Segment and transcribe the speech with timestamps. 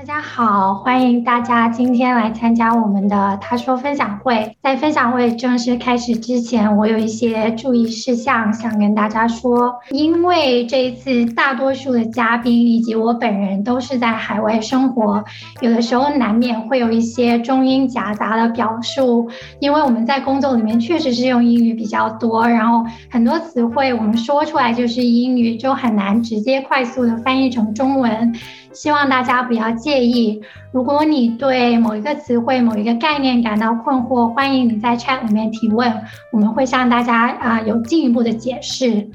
[0.00, 4.56] 大家好，欢迎大家今天来参加我们的他说分享会。
[4.62, 9.74] 在分享会正式开始之前，我有一些注意事项想跟大家说。
[9.90, 15.22] 因为这一次大多数的嘉宾以及我本人都是在海外生活，
[15.60, 19.28] 有的时候难免会有一些中英夹杂的表述。
[19.58, 28.34] 因为我们在工作里面确实是用英语比较多，然后很多词汇我们说出来就是英语，就很难直接快速的翻译成中文。
[28.72, 30.40] 希望大家不要介意。
[30.72, 35.92] 如果你对某一个词汇、某一个概念感到困惑，欢迎你在 chat 里面提问，
[36.32, 39.08] 我们会向大家啊有进一步的解释。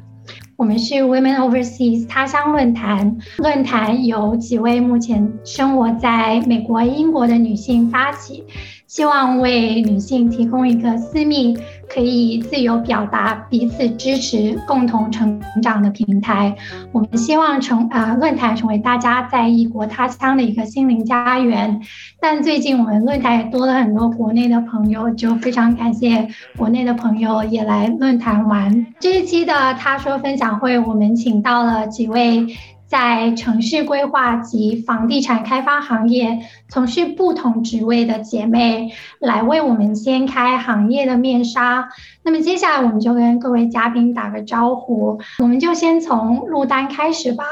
[0.58, 8.44] 我们是 Women Overseas 他乡论坛，论坛由几位目前生活在美国、英国的女性发起。
[8.88, 11.58] 希望为女性提供一个私密、
[11.90, 16.55] 可以自由表达、彼此支持、共同成长的平台。
[16.92, 21.82] 我们希望成啊论坛成为大家在异国他乡的一个心灵家园。
[22.20, 26.27] 但最近我们论坛也多了很多国内的朋友，就非常感谢
[26.58, 28.88] 国内的朋友也来论坛玩。
[28.99, 32.48] 这一期的他说分享会，我们请到了几位。
[32.88, 41.90] 在城市规划及房地产开发行业从事不同职位的姐妹，来为我们掀开行业的面纱。
[42.24, 47.44] 那么接下来我们就跟各位嘉宾打个招呼，我们就先从陆丹开始吧，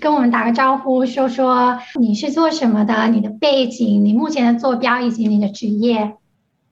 [0.00, 6.14] 跟我们打个招呼，说说你是做什么的，你的背景，你目前的坐标以及你的职业。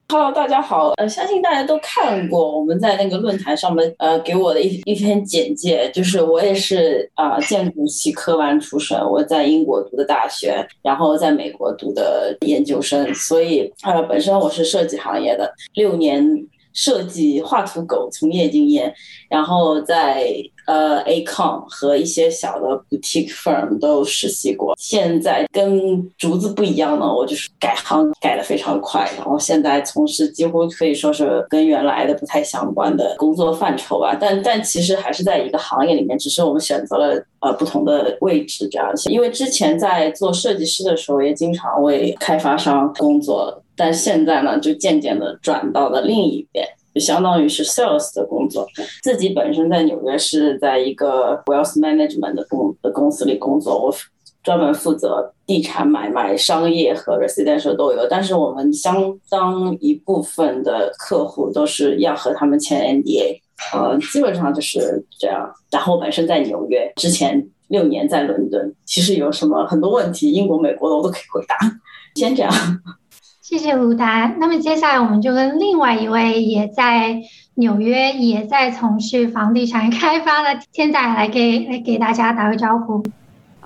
[0.09, 0.91] Hello，大家好。
[0.97, 16.23] 呃，相信大家都看过我们在那个论坛上面呃给我的一一篇简介，就是我也是啊建筑系科班出身，我在英国读的大学，然后在美国读的研究生，所以呃本身我是设计行业的，六年
[16.73, 18.93] 设计画图狗从业经验，
[19.29, 20.33] 然后在。
[20.65, 24.73] 呃，Acom 和一些小的 boutique firm 都实习过。
[24.77, 34.15] 现在跟竹子不一样呢，我就是改行改的非常快，然后现在从事几乎可以说是跟原来的不太相关的工作范畴吧。
[34.17, 38.89] 但但其实还是在一个行业里面，只是我们选择了呃不同的位置这样。
[39.09, 46.67] 因为之前在做设计师的时候，也经常为开发商工作，但现在呢，就渐渐的转到了另一边。
[46.93, 48.67] 就相当于是 sales 的工作，
[49.01, 53.95] 自己本身在纽约是在一个 wealth management 的公的公司里工作，我
[54.43, 63.39] 专门负责地产买卖、商业和 residential 都有，但是我们相当一部分的客户都是要和他们签 NDA，
[63.73, 65.51] 呃，基本上就是这样。
[65.71, 71.57] 然后我本身在纽约，之前六年在伦敦，其实有什么很多问题，英国、美国的我都可以回答。
[72.13, 72.53] 先这样。
[73.43, 74.33] 谢谢卢达。
[74.39, 77.21] 那么接下来我们就跟另外一位也在
[77.55, 83.03] 纽约、也在从事房地产开发的天仔来给来给大家打个招呼。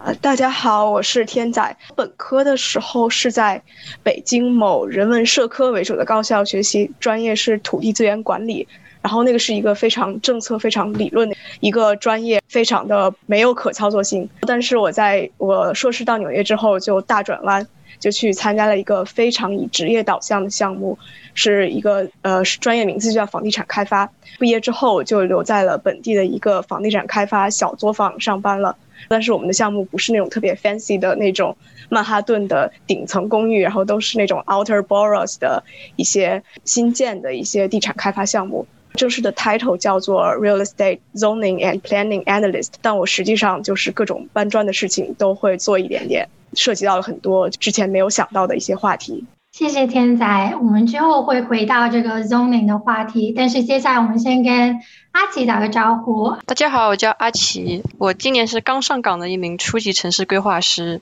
[0.03, 1.77] 呃，大家好，我是天仔。
[1.95, 3.61] 本科的时候是在
[4.01, 8.67] 北京某人文社科为主的高校学习，专业是土地资源管理。
[9.03, 14.27] 然后那个是一个非常政策、非常理论的一个专业，非常的没有可操作性。
[14.41, 17.65] 但是我在我硕士到纽约之后就大转弯。
[17.99, 20.97] 就去参加了一个非常以职业导向的项目，
[21.33, 24.11] 是一个呃专业名字就叫房地产开发。
[24.39, 28.75] 毕业之后就留在了本地的一个房地产开发小作坊上班了。
[29.07, 31.55] 但是我们的项目不是那种特别 fancy 的那种
[31.89, 35.63] 曼哈顿的顶层公寓，然后都是那种 outer boroughs 的
[35.95, 38.65] 一些新建的一些地产开发项目。
[38.97, 46.27] 正式的 title 叫做 real estate zoning and planning analyst，但我实际上就是各种搬砖的事情都会做一点点。
[46.53, 49.25] 涉及到了很多之前没有想到的一些话题。
[49.51, 54.79] 谢谢天仔，我们之后会回到这个 zoning 的话题，但是接下来我们先跟
[55.11, 56.35] 阿奇打个招呼。
[56.45, 61.01] 大家好，我叫阿奇，我今年是刚上岗的一名初级城市规划师，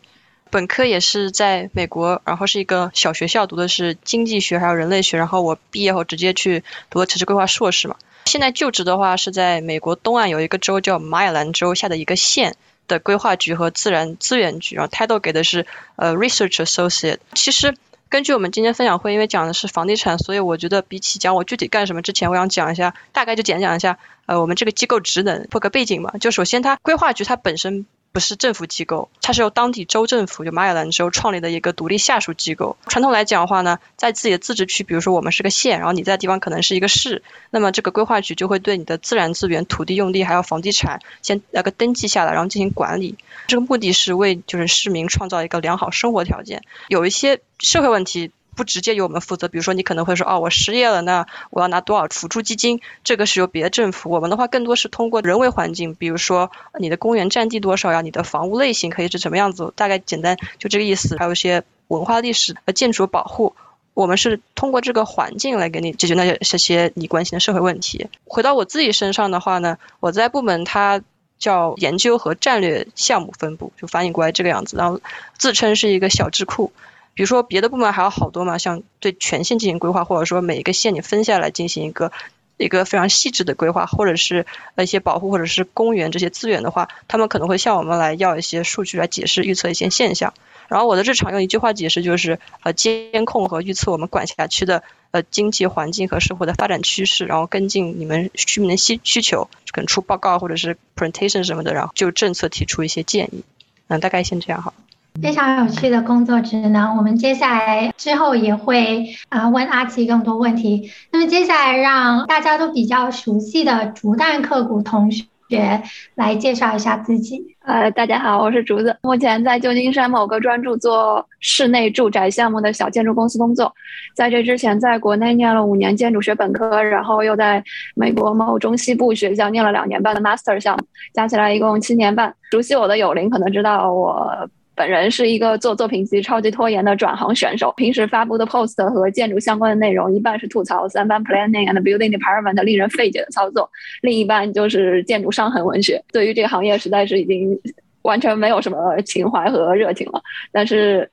[0.55, 7.97] 本科也是在美国，然后是一个小学校读的是经济学还有人类学，然后我毕业后直接去读了城市规划硕士嘛。
[8.23, 12.55] 现在就职的话是在美国东岸有一个州叫马里兰州下的一个县。
[12.87, 15.65] 的规划局和自然资源局，然后 title 给的是
[15.95, 17.17] 呃 research associate。
[17.33, 17.75] 其实
[18.09, 23.97] 根据我们今天分享会，因为讲的是房地产，所以我觉得比起讲我具体干什么之前，我想讲一下，大概就简讲一下
[24.27, 26.11] 呃我们这个机构职能，破个背景嘛。
[26.19, 27.87] 就首先它规划局它本身。
[28.15, 32.77] 不是政府机构，它是由当地州政府，就马里兰州创立的一个独立下属机构。
[32.87, 43.17] 传统来讲的话呢，在自己的自治区，比如说我们是个县，然后你在地方可能是一个市，那么这个规划局就会对你的自然资源、土地用地还有房地产先那个登记下来，然后进行管理。
[43.47, 46.61] 这个目的是为就是市民创造一个良好生活条件。
[46.87, 48.31] 有一些社会问题。
[48.55, 49.47] 不直接由我们负责。
[49.47, 52.79] 比如说你可能会说，哦，我失业了，那我要拿多少辅助基金？
[53.03, 54.09] 这个是由别的政府。
[54.09, 61.17] 我们的话更多是通过人为环境，比如说你的公园占地多少呀，你的房屋类型可以是什么样子，大概简单就这个意思。
[61.17, 63.55] 还有一些文化历史和建筑保护，
[63.93, 68.07] 我们是通过这个环境来给你解决那些这些你关心的社会问题。
[68.25, 71.01] 回到我自己身上的话呢，我在部门它。
[71.37, 74.77] 叫研究和战略项目分布，就翻译过来这个样子。
[74.77, 75.01] 然后
[75.37, 76.71] 自称是一个小智库。
[77.15, 82.11] 比如说别的部门还有好多嘛，像对全县进行规划，或者说每一个县你分下来进行一个
[82.57, 84.45] 一个非常细致的规划，或者是
[84.75, 90.33] 呃一些保护或者是公园这些资源的话，他们可能会向我们来要一些数据来解释预测一些现象。
[90.67, 94.83] 然后我的日常用一句话解释就是呃监控和预测我们管辖区的。
[95.11, 103.45] 呃，经济环境和社会的发展趋势，然后跟进你们居民的需需求，可能出报告或者是 presentation 什么的，然后就政策提出一些建议。
[103.87, 104.73] 嗯，大概先这样好。
[105.21, 110.91] 非常有趣的工作职能，我们接下来之后也会啊问阿奇更多问题。
[111.11, 115.25] 那么接下来让大家都比较熟悉的竹蛋刻骨同学。
[115.47, 115.79] 学
[116.15, 117.39] 来介绍一下自己。
[117.63, 123.71] 呃，大家好，我是竹子，目前在旧金山某个专注做室内住宅项目的小建筑公司工作。
[124.15, 127.63] 在这之前，在国内念了五年建筑学本科，然后又在
[127.95, 130.83] 美国某中西部学校念了两年半的 master 项目，
[131.13, 132.33] 加起来一共七年半。
[132.49, 134.49] 熟悉我的友邻可能知道我。
[134.75, 143.69] 本人是一个做作品集超级拖延的转行选手，平时发布的 post 和建筑相关的内容，一半是吐槽三班 planning and building department 令人费解的操作，
[144.01, 146.03] 另一半就是建筑伤痕文学。
[146.11, 147.57] 对于这个行业，实在是已经
[148.01, 150.21] 完全没有什么情怀和热情了。
[150.51, 151.09] 但是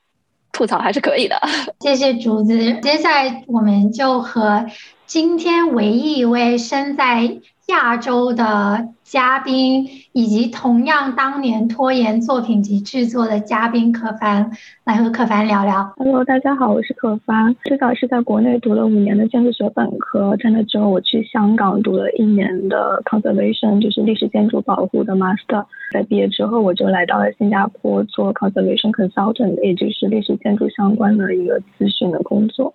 [0.51, 1.35] 吐槽还是可以的。
[1.79, 2.73] 谢谢竹子。
[2.81, 4.65] 接下来我们就和
[5.05, 7.37] 今天唯一一位身在。
[7.67, 14.51] 亚洲的嘉宾，以及同样当年拖延作品集制作的嘉宾可凡，
[14.83, 15.93] 来和可凡聊聊。
[15.95, 17.55] Hello，大家好，我是可凡。
[17.63, 25.65] 最早是在国内读了五年的建筑学本科，在那之后我去香港读了一年的 conservation，就是历史建筑保护的 master。
[25.93, 32.73] 在毕业之后，我就来到了新加坡做 conservation consultant，也就是历史建筑相关的一个咨询的工作。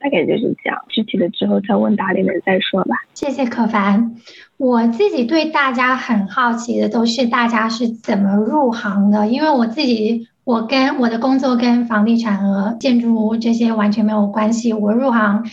[0.00, 2.96] 大概就是这样，具体的之后在问答里面再说吧。
[3.12, 4.16] 谢谢可凡。
[4.56, 14.72] 我自己对大家很好奇的都是大家是怎么入行的，因为我自己我跟我的工作跟房地产和建筑物这些完全没有关系。
[14.72, 15.44] 我入行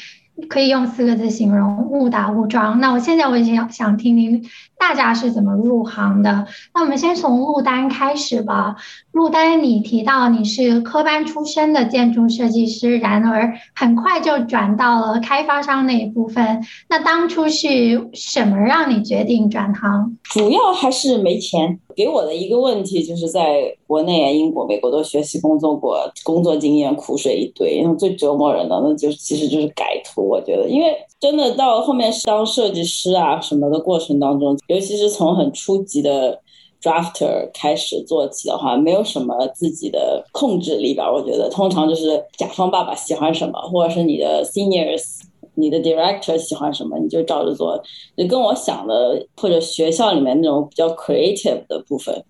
[0.49, 2.79] 可以用四个字形容：误打误撞。
[2.79, 4.43] 那我现在我已经想听听。
[4.79, 6.47] 大家是怎么入行的？
[6.73, 8.75] 那我们先从陆丹开始吧。
[9.11, 16.63] 陆丹，你提到你是科班出身的建筑设计师，然而很快就转到了开发商那一部分。
[16.87, 20.17] 那当初是什么让你决定转行？
[20.23, 21.79] 主要还是没钱。
[21.95, 27.79] 给我的一个问题就是在国内、英国、美国都学习工作过，工作经验苦水一堆。
[27.81, 30.21] 然后最折磨人的，那就其实就是改图。
[30.21, 34.57] 我觉得，因为真的到后面当设计师啊什么的过程当中。
[34.67, 36.39] 尤其是从很初级的
[36.81, 41.11] drafter 开始做起的话，没有什么自己的控制力吧？
[41.11, 45.21] 我觉得通常就是甲方爸爸喜欢什么，或者是你的 seniors、
[45.55, 47.81] 你的 director 喜欢什么，你就照着做。
[48.15, 52.23] 就跟我想的或者学校里面那种比较 creative 的部分，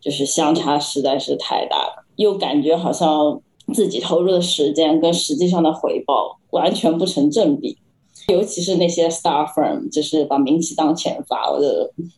[0.00, 3.38] 就是相差实在是太大了，又感觉好像
[3.74, 7.76] 自己投入的时间跟实际上的回报完全不成正比。
[8.28, 11.66] 尤其是那些 star firm，就是把名气当钱发，我就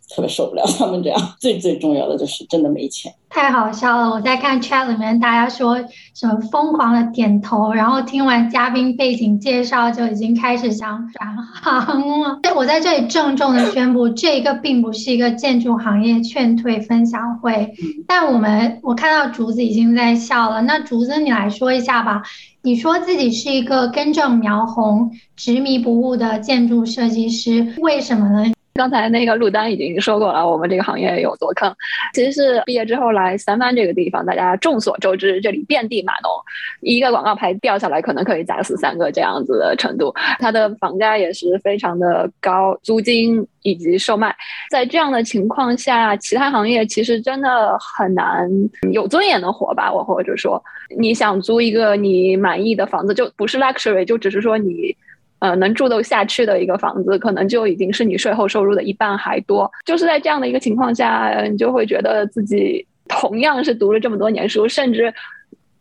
[0.09, 1.37] 特别受不了他们这样。
[1.41, 4.09] 最最重要的就是真的没钱，太好笑了。
[4.09, 5.77] 我在看 chat 里面，大家说
[6.15, 12.39] 什么疯狂的点头，然后听完嘉宾背景介绍就已经开始想转行了。
[12.55, 17.75] 我在这里郑重的宣布，这个并不是一个建筑行业劝退分享会。
[18.07, 22.23] 但我们我看到竹子已经在笑了，那竹子你来说一下吧。
[22.63, 28.54] 你说自己是一个根正苗红、执迷不悟的建筑设计师，为什么呢？
[28.77, 31.73] 刚才那个陆丹已经说过了，我们这个行业有多坑。
[32.13, 36.33] 其实是毕业之后来三湾这个地方，大家众所周知，这里遍地码农，
[36.81, 40.13] 一个广告牌掉下来可能可以砸死三个这样子的程度。
[40.41, 44.35] 它的房价也是非常的高，租金以及售卖，
[44.69, 48.51] 在这样的情况下，其他行业其实真的很难
[48.91, 49.93] 有尊严的活吧？
[49.93, 50.61] 我或者说，
[50.99, 54.97] 你想租一个你满意的房子，就不是 luxury，就只是说你。
[55.45, 59.71] 呃，能住得下去的一个房子，可能就已经是你税后收入的一半还多。
[59.85, 65.13] 就是在这样的一个情况下，你就会觉得自己同样是读了这么多年书，甚至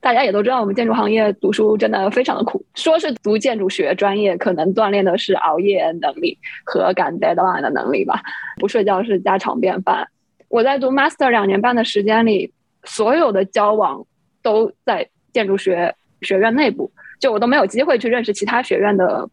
[0.01, 2.61] 大家也都知道，我们建筑行业读书真的非常的苦。
[2.75, 8.21] 说是读建筑学专业，可能锻炼的是熬夜能力和赶 deadline 的能力吧。
[8.59, 10.05] 不睡觉是家常便饭。
[10.49, 12.51] 我在读 master 两年半的时间里，
[12.83, 14.05] 所有的交往
[14.41, 16.91] 都在建筑学学院内部。
[17.21, 19.29] 就我都没有机会去认识其他学院的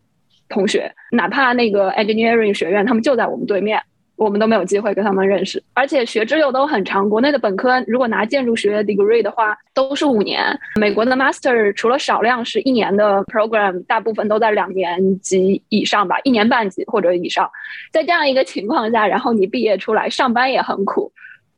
[0.50, 3.80] 同学，哪怕那个 engineering 学院，他们就在我们对面。
[4.16, 7.08] 我们都没有机会跟他们认识，而且学制又都很长。
[7.08, 17.50] 国内的本科如果拿建筑学 degree 的话，都是五年；美国的 master 除了少量是一年的 program，大部分都在两年级以上吧，一年半级或者以上。
[17.90, 21.10] 在这样一个情况下，然后你毕业出来上班也很苦。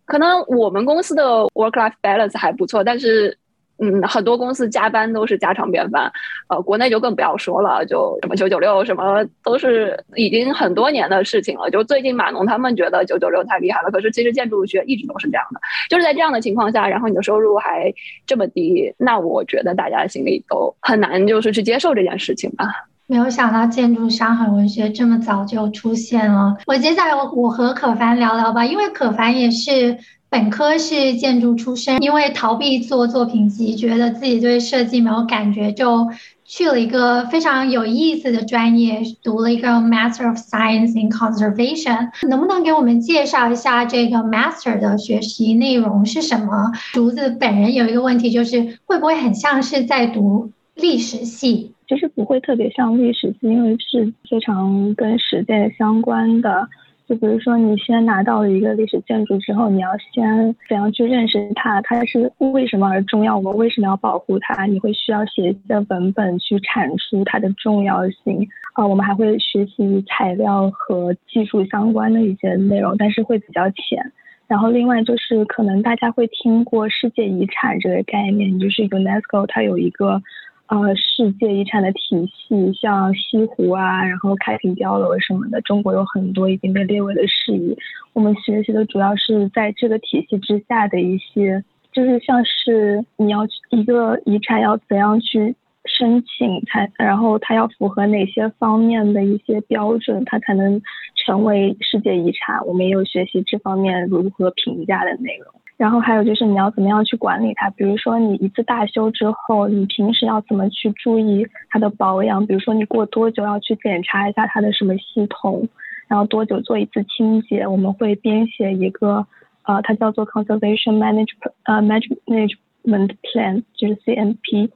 [0.05, 3.37] 可能我们公司的 work life balance 还不错，但是。
[3.83, 6.09] 嗯，很多公司加班都是家常便饭，
[6.49, 11.69] 呃，国内就更不要说了，就什么九九六什么都是已经很多年的事情了。
[11.69, 15.61] 就最近码农他们觉得九九六太厉害了，可是其实建筑学一直都是这样的。
[15.91, 17.93] 就是在这样的情况下，然后你的收入还
[18.25, 22.73] 这么低，那我觉得大家心里都很难，就是去接受这件事情吧。
[23.09, 26.57] 没有想到建筑商和文学这么早就出现了。
[26.69, 29.99] 我接下来我和可凡聊聊吧，因为可凡也是。
[30.33, 36.09] 本科是建筑出身，因为逃避做作品集，觉得自己对设计没有感觉，就
[36.47, 42.09] 去了一个非常有意思的专业，读了一个 Master of Science in Conservation。
[42.27, 46.73] 能不能给我们介绍一下这个 Master 的学习内容是什么？
[46.95, 51.73] 竹子本人有一个问题，就是会不会很像是在读历史系？
[51.87, 56.67] 其实不会特别像历史系，因为是非常跟实践相关的。
[57.09, 61.83] 就比如说，你先拿到了一个历史建筑之后，你要先怎样去认识它？
[61.83, 63.37] 它是为什么而重要？
[63.37, 64.65] 我们为什么要保护它？
[64.67, 68.49] 你会需要写一些文本去阐述它的重要性。
[68.75, 74.13] 啊，我们还会学习材料和技术相关的一些内容，但是会比较浅。
[74.47, 80.23] 然后另外就是，可能大家会听过世界遗产这个概念，就是 UNESCO 它有一个。
[80.73, 87.77] 呃，世界遗产的体系，像西湖啊，然后开平碉楼什么的，中国有很多已经被列为了世遗。
[88.15, 91.63] 我们学习的主要是在这个体系之下的一些，
[91.93, 100.81] 就是像是你要一个遗产要怎样去申请才，然后它要符合哪些方面的一些标准，它才能
[101.27, 102.67] 成为世界遗产。
[102.67, 105.53] 我们也有学习这方面如何评价的内容。
[105.77, 112.47] 然后还有就是你要怎么样去管理它，比如说你一次大修之后，你平时要怎么去注意它的保养？
[112.47, 115.69] 比如说你过多久要去检查一下它的什么系统，
[116.07, 117.67] 然后多久做一次清洁？
[117.67, 119.27] 我们会编写一个，
[119.65, 124.71] 呃，它叫做 Conservation Management 呃 Management Plan，就是 CMP。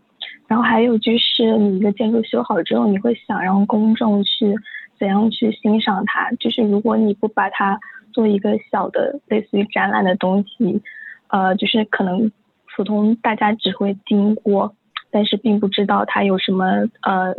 [0.49, 4.55] 然后还有就是你的建筑修好之后，你会想让公众去
[4.99, 6.31] 怎样去欣赏它？
[6.41, 7.79] 就是如果你不把它
[8.17, 10.81] 做一个小的类似于展览的东西，
[11.29, 12.33] 呃，就是可能
[12.75, 14.75] 普通大家只会经过，
[15.11, 16.65] 但是并不知道它有什么
[17.03, 17.35] 呃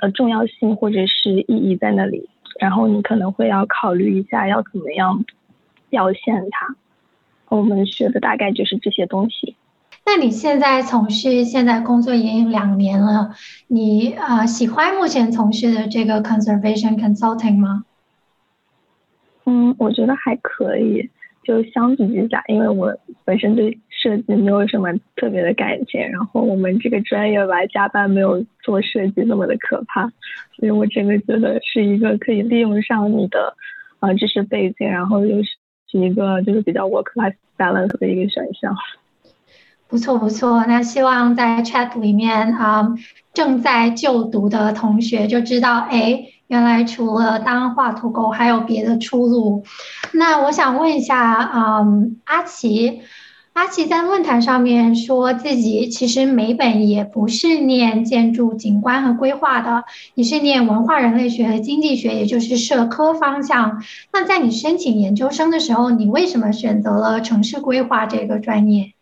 [0.00, 2.28] 呃重要性或者是意义在那里，
[2.58, 5.24] 然后你可能会要考虑一下要怎么样
[5.88, 6.74] 表现它。
[7.48, 9.54] 我们学的大概就是这些东西。
[10.04, 13.30] 那你现在从事现在工作也有两年了，
[13.68, 17.84] 你啊喜欢目前从事的这个 conservation consulting 吗？
[19.46, 21.08] 嗯，我觉得还可以。
[21.44, 22.92] 就相比之下，因为我
[23.24, 30.10] 本身对设计没有什么特别的感情，然后我们这个专业吧，加班没有做设计那么的可怕，
[30.56, 33.54] 所以我真的觉得是一个可以利用上你的
[34.00, 35.50] 啊知识背景，然后又是
[35.88, 38.74] 是一个就是比较 work life balance 的一个选项。
[39.86, 42.92] 不错不错，那希望在 chat 里面啊
[43.32, 46.24] 正在就读的同学就知道，哎。
[46.48, 49.64] 原来除了当画图狗，还有别的出路。
[50.12, 53.00] 那我想问一下，嗯，阿奇，
[53.52, 59.84] 阿奇在论坛上面说自己其实美本也不是念建筑景观和规划的，
[60.14, 63.82] 你是念文化人类学和经济学，也就是社科方向。
[64.12, 68.92] 那在你申请研究生的时候，你为什么选择了城市规划这个专业？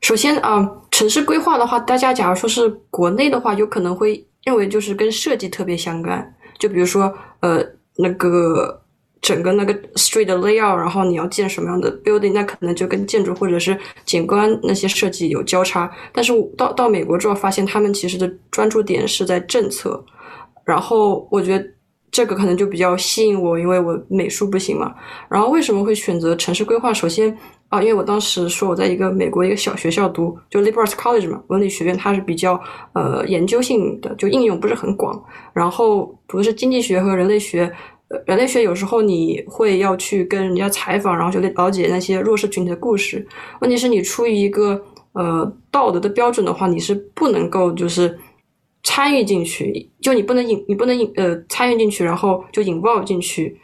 [0.00, 6.34] 首先啊，城市规划的话，大家假如说是国内的话，有可能会认为就是跟设计特别相关。
[6.64, 7.62] 就比如说，呃，
[7.98, 8.82] 那个
[9.20, 15.94] 整个那个 street layout，然后你要建什么样的 building，那可能就跟建筑或者是景观那些设计有交叉。
[16.10, 20.02] 但是到到美国之后，发现他们其实的专注点是在政策。
[20.64, 21.66] 然后我觉得
[22.10, 24.94] 这个可能就比较吸引我，因为我美术不行嘛。
[25.28, 26.94] 然后为什么会选择城市规划？
[26.94, 27.36] 首先。
[27.68, 32.60] 啊，因为我当时说我在一个美国一个小学校读，就 Liberal college 嘛，文理学院，它是比较
[32.92, 35.20] 呃研究性的，就应用不是很广。
[35.52, 37.68] 然后读的是经济学和人类学，
[38.26, 43.26] 人类学有时候你会要去跟人家采访，然后就了解那些弱势群体的故事。
[43.60, 44.80] 问题是你出于一个
[45.14, 48.16] 呃道德的标准的话，你是不能够就是
[48.84, 53.58] 参与进去，就你不能引，你不能引呃参与进去，然后就引爆进去。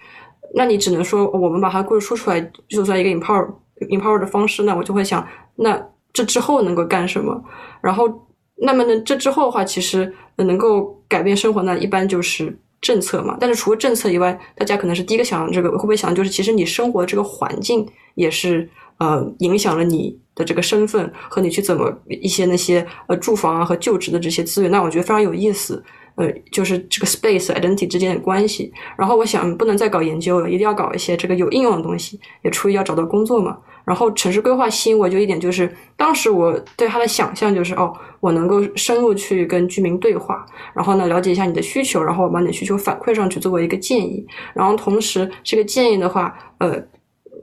[0.53, 3.49] 那你只能说我们把它故事说出来，就算一个 empower。
[3.89, 5.81] Empower 的方式，那我就会想，那
[6.13, 7.43] 这之后能够干什么？
[7.81, 13.37] 然后那么呢，这之后的话，其实能够改变生活呢，一般就是政策嘛。
[13.41, 18.69] 但是除了政策以外，大家可能是第一个想这个会不会想，就是其实你生活的这个环境也是
[18.99, 24.71] 呃影响了你的这个身份和你去怎么一些那些呃住房啊和就职的这些资源。
[24.71, 25.83] 那我觉得非常有意思。
[26.17, 28.71] 呃，就是这个 space identity 之间的关系。
[28.99, 32.21] 然后我想，不能再搞研究了，一定要搞一些这个有应用的东西。
[32.43, 33.57] 也出于要找到工作嘛。
[33.91, 44.25] 然后城市规划吸引我就一点，就是当时我对它的想象就是，哦，我能够深入去跟居民对话，然后呢，了解一下你的需求，然后把你的需求反馈上去作为一个建议。
[44.55, 46.81] 然后同时，这个建议的话，呃，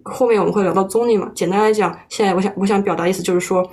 [0.04, 1.30] 后面我们会聊到综艺嘛。
[1.36, 3.70] 简单来讲，现在我想我想表达意思就是说，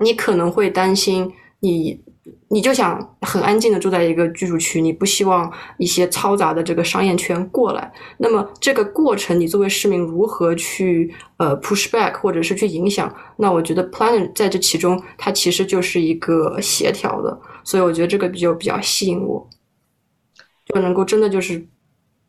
[0.00, 2.00] 你可能会担心你。
[2.48, 7.92] 你就想很安静的住在一个居住区，你不希望一些嘈杂的这个商业圈过来。
[8.18, 13.12] 那么这个过程，你作为市民如何去呃 push back 或者是去影响？
[13.36, 17.40] 那我觉得 planner 在这其中，它其实就是一个协调的。
[17.64, 19.48] 所以我觉得这个比较比较吸引我，
[20.66, 21.66] 就能够真的就是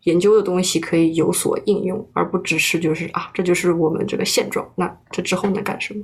[0.05, 4.67] 研究的东西可以有所应用，而不只是就是啊，这就是我们这个现状。
[4.75, 6.03] 那这之后能干什么？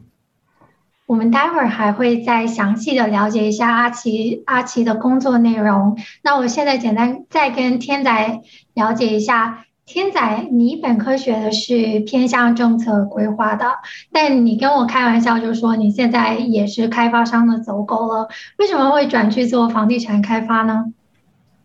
[1.09, 5.97] 我们待会儿还会再详细的了解一下阿奇阿奇的工作内容。
[6.21, 8.41] 那我现在简单再跟天仔
[8.75, 13.79] 了解一下，天仔，你本科学的是偏向政策规划的，
[14.11, 20.93] 但你跟我开玩笑就说你现在也是开发商的走狗了，为什么会转去做房地产开发呢？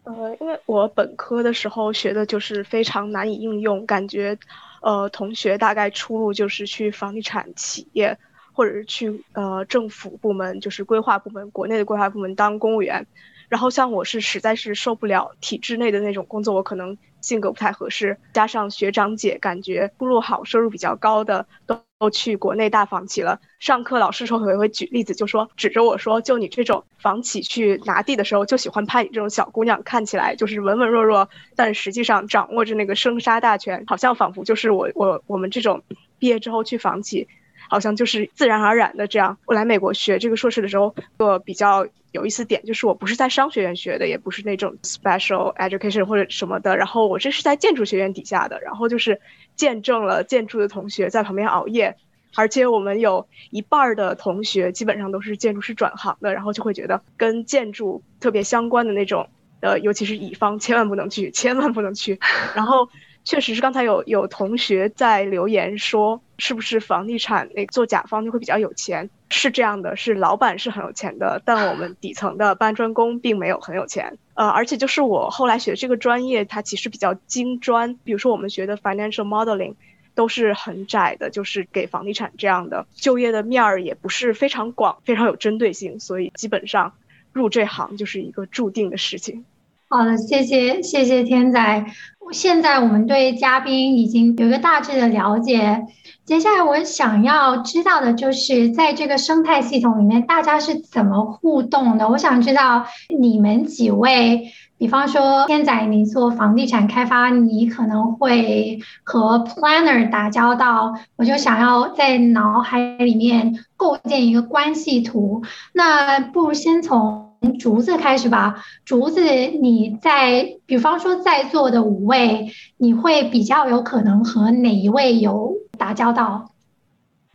[0.04, 4.38] 呃，因为我本科的时候学的就是非常难以应用，感觉，
[4.80, 8.16] 呃，同学大概出路就是去房地产企业。
[8.54, 13.06] 或者是去呃政府部门，就是规划部门，国内的规划部门当公务员。
[13.50, 18.16] 然后像我是实在是受不了体制内的那种工作，我可能性格不太合适。
[18.32, 23.40] 加上学长姐感觉出路好、收入比较高的都去国内大房企了。
[23.61, 35.83] 上课老师时候也会举例子，就说指着我说，就你这种房企去拿地的时候，就喜欢拍你这种小姑娘，看起来就是文文弱弱，但实际上掌握着那个生杀大权，好像仿佛就是我我我们这种
[36.18, 37.28] 毕业之后去房企。
[37.68, 39.38] 好像就是自然而然的这样。
[39.46, 46.77] 我来美国学这个硕士的时候，个比较有意思点就是我不是在商学院学的，也不是那种 special education 或者什么的。
[46.77, 49.20] 然后我这是在建筑学院底下的，然后就是
[49.57, 51.96] 见证了建筑的同学在旁边熬夜，
[52.37, 59.29] 而且我们有一半的同学基本上都是建筑师转行的，然后就会觉得跟建筑特别相关的那种，
[59.61, 62.18] 呃，尤其是乙方千万不能去，千万不能去。
[62.55, 62.88] 然后。
[63.24, 69.08] 确实是，刚才有有同学在留言说，是不是房地产那做甲方就会比较有钱？
[69.30, 74.18] 是这样的，是老板是很有钱的，但我们底层的搬砖工并没有很有钱。
[74.34, 77.94] 呃，而且就是我后来学这个专业，它其实比较精专。
[78.04, 79.74] 比如说我们学的 financial modeling，
[80.14, 86.92] 都是很窄的，就是给房地产这样的就业的面儿也不是非常广，非常有针对性，所以基本上
[87.32, 89.46] 入这行就是一个注定的事情。
[89.88, 91.87] 好的，谢谢谢谢天仔。
[92.33, 95.85] 现在我们对嘉宾已经有一个大致的了解，
[96.25, 102.09] 接下来我想要知道的就是在这个生态系统里面，大家是怎么互动的？
[102.09, 102.87] 我想知道
[103.18, 115.42] 你们几位，比方说天仔，你做房地产开发，你可能会和 planner 打交道，我就想要在脑海里面构建一个关系图。
[115.75, 117.34] 那不如先从。
[117.44, 122.46] 从竹子开始吧，竹子，你在比方说在座的五位，
[122.78, 126.50] 你会比较有可能和哪一位有打交道？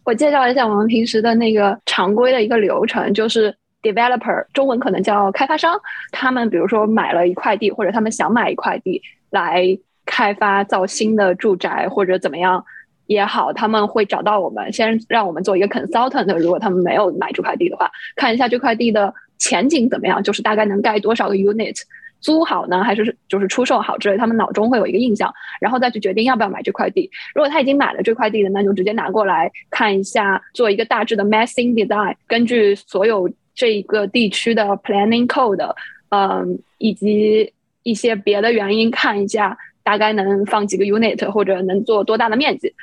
[0.04, 5.80] 我介绍一下我们平时的那个常规的一个流程，就是 developer，中文可能叫开发商，
[6.12, 12.66] 他们比如说买了一块地，或者他们想买一块地来开发造新的住宅或者怎么样
[13.06, 19.14] 也好，他们会找到我们，先让我们做一个 consultant，如果他们没有买这块地的话，看一下这块地的。
[19.40, 20.22] 前景怎么样？
[20.22, 21.82] 就是大概能盖多少个 unit，
[22.20, 24.18] 租好呢，还是就是出售好之类？
[24.18, 27.10] 他们脑中会有一个印象，然后再去决定要不要买这块地。
[27.34, 35.74] 如果他已经买了这块地的，那就直接拿过来看一下，做一个大致的 massing design，根据所有这一个地区的 planning code，
[36.10, 42.74] 嗯，以及一些别的原因，看一下大概能放几个 unit，或者能做多大的面积。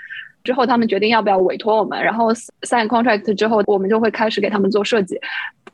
[0.47, 2.33] 之后他们决定要不要委托我们，然后
[2.63, 5.21] sign contract 之后，我们就会开始给他们做设计。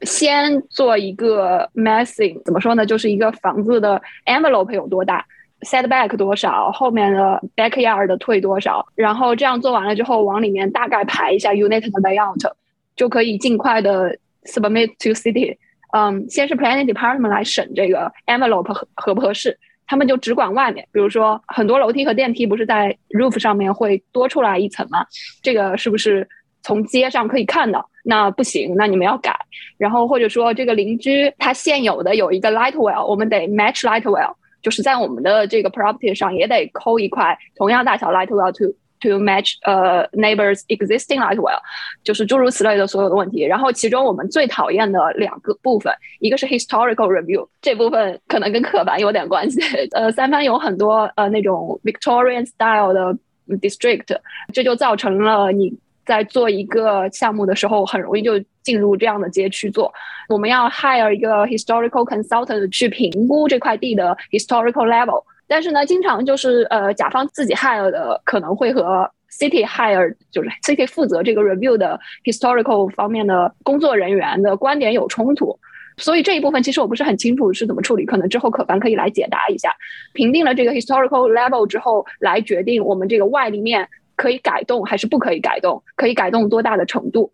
[0.00, 2.84] 先做一个 massing，怎么说呢？
[2.84, 5.24] 就是一个房子的 envelope 有多大
[5.60, 12.50] ，setback 多少，后面的 backyard 的退多少，然后这样做完了之后，往里面大概排一下 unit 的 layout，
[12.96, 15.56] 就可以尽快的 submit to city。
[15.92, 19.56] 嗯，先是 planning department 来审这个 envelope 合合不合适，
[19.92, 25.04] 他们就只管外面，比如说很多楼梯和电梯不是在 roof 上面会多出来一层吗？
[25.42, 26.26] 这个是不是
[26.62, 27.86] 从街上可以看到？
[28.02, 29.38] 那不行，那你们要改。
[29.76, 41.18] 然后或者说这个邻居他现有的有一个 light well，我们得 match light well，就是在我们的这个 property 上也得抠一块同样大小 light well to to match 呃 neighbors existing
[41.18, 41.60] light well，
[42.04, 43.44] 就是诸如此类的所有的问题。
[43.44, 49.60] 然后其中我们最讨厌的两个部分，一个是 historical review，这部分可能跟刻板有点关系。
[49.92, 53.18] 呃，三藩有很多呃那种 Victorian style 的
[53.58, 54.16] district，
[54.52, 55.76] 这就造成了你。
[56.04, 59.94] 在做一个项目的时候，很容易就进入这样的街区做。
[60.28, 71.76] 我们要 hire 一个 historical consultant 去评估这块地的 historical level，但是呢，经常就是呃，甲方自己 hire 的可能会和 city hire 就是 city 负责这个 review
[71.76, 75.54] 的 historical 方面的工作人员的观点有冲突，
[75.98, 79.76] 所以这一部分其实我不是很清楚是怎么处理，可能之后可凡可以来解答一下。
[80.14, 83.86] 评定了这个 historical level 之后，来决定我们这个外立面。
[84.14, 85.82] 可以改动还是不可以改动？
[85.96, 87.32] 可以改动多大的程度？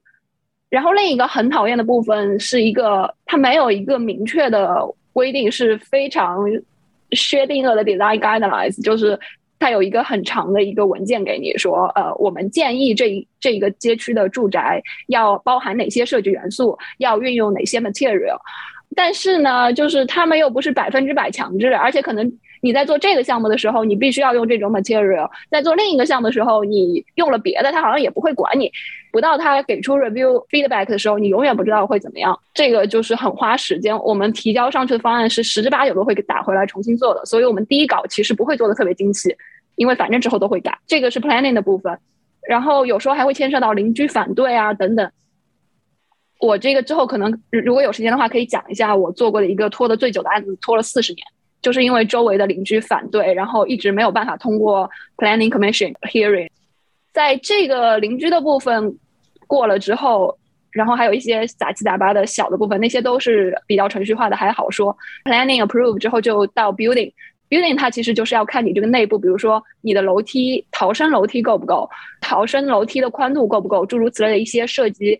[0.70, 4.80] 然后另一个很讨厌的部分是一个，它没有一个明确的
[5.12, 6.38] 规定，是非常
[7.12, 9.18] 薛定谔的 design guidelines，就是
[9.58, 18.38] 它有一个很长的一个文件给你说，呃，我们建议这这一个街区的住宅要包含哪些设计元素，要运用哪些 material。
[18.96, 22.32] 但是呢，就是他们又不是百分之百强制，而且可能。
[22.60, 28.68] 你在做这个项目的时候，你必须要用这种 material；在做另一个项目的时候，你用了别的，他好像也不会管你。
[29.10, 32.38] 不到他给出 review feedback 的时候，你永远不知道会怎么样。
[32.54, 33.96] 这个就是很花时间。
[34.00, 39.34] 我们提交上去的方案是十之八九都会给打回来重新做的，所以我们第一稿其实不会做的特别精细，
[39.76, 40.78] 因为反正之后都会改。
[40.86, 41.98] 这个是 planning 的部分，
[42.48, 45.10] 然后有时候还会牵涉到邻居反对啊等等。
[46.40, 51.24] 我这个之后可能如果有时间的话，可以讲一下我做过的一个拖的最久的案子，拖了四十年。
[51.60, 56.48] 就是因为周围的邻居反对，然后一直没有办法通过 Planning Commission hearing。
[57.18, 58.96] 在这个邻居的部分
[59.48, 60.38] 过了之后，
[60.70, 64.96] 然后还有一些杂七杂八的小的部分，那些都是比较程序化的，还好说。
[65.24, 75.18] Planning approve 之后就到 Building，Building 它其实就是要看你这个内部，比如说你的楼梯逃生楼梯够不够，逃生楼梯的宽度够不够，诸如此类的一些涉及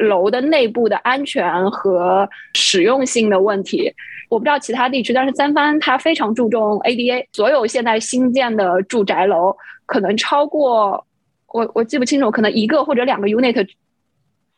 [0.00, 3.94] 楼的内部的安全和使用性的问题。
[4.28, 11.06] 我不知道其他地区，但是三藩它非常注重 ADA，所有现在新建的住宅楼可能超过
[11.52, 13.68] 我我记不清楚，可能一个或者两个 unit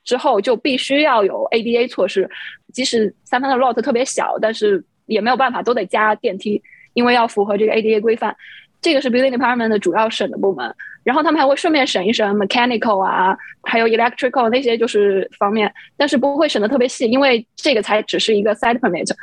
[0.05, 2.29] 之后就必须要有 ADA 措施，
[2.73, 6.63] 即使三藩的 lot 特别小，但是也没有办法都得加电梯，
[6.95, 8.37] 因为要符合这个 ADA 规范。
[8.83, 19.15] 这个是 building department 的主要审的部门，然后他们还会顺便审一审 mechanical 啊，还有 electrical 那些就是方面，但是不会审的特别细，因为这个才只是一个 site permit。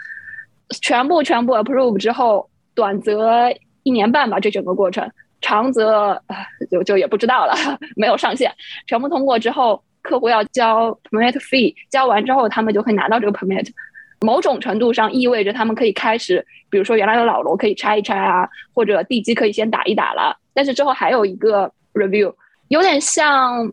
[0.82, 3.52] 全部全部 approve 之后，短则
[3.82, 5.08] 一年半吧，这整个过程；
[5.42, 6.22] 长则
[6.70, 7.54] 就就也不知道了，
[7.96, 8.52] 没有上限。
[8.86, 13.68] 全部通过之后，客户要交 permit fee，交完之后，他们就可以拿到这个 permit。
[14.22, 20.36] 某种程度上意味着他们可以开始，比如说原来的老楼可以拆一拆啊，或者地基可以先打一打了。
[20.54, 22.34] 但是之后还有一个 review，
[22.70, 23.72] 有点像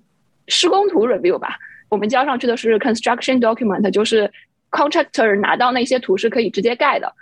[0.49, 1.57] 施工图 review 吧。
[1.89, 4.31] 我们交上去的是 construction document，就是。
[4.75, 7.15] Contractor 拿到那些图是可以直接盖的，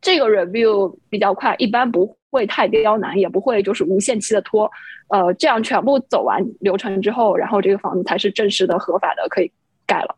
[0.00, 4.70] 这个 review 比较快，一般不会太刁难，也不会就是无限期的拖。
[5.08, 9.50] 呃，这样全部走完流程之后，然后这个房子才是正式的、合法的可以
[9.86, 10.16] 盖了。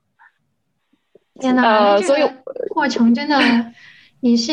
[1.40, 2.22] 天呐，呃所以
[2.68, 3.40] 过程真的，
[4.20, 4.52] 你是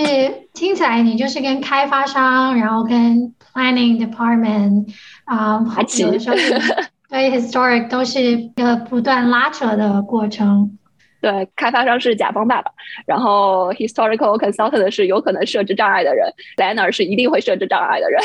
[0.54, 4.88] 听起来你就是跟开发商，然后跟 planning department
[5.26, 5.60] 啊，
[6.00, 6.36] 有的时候
[7.10, 10.79] 对 historic 都是一个不断拉扯的过程。
[11.22, 12.72] 对，开发商是甲方爸爸，
[13.06, 18.22] 然后 historical consultant 是有可能设置障碍的人，planner 是一定会设置障碍的人，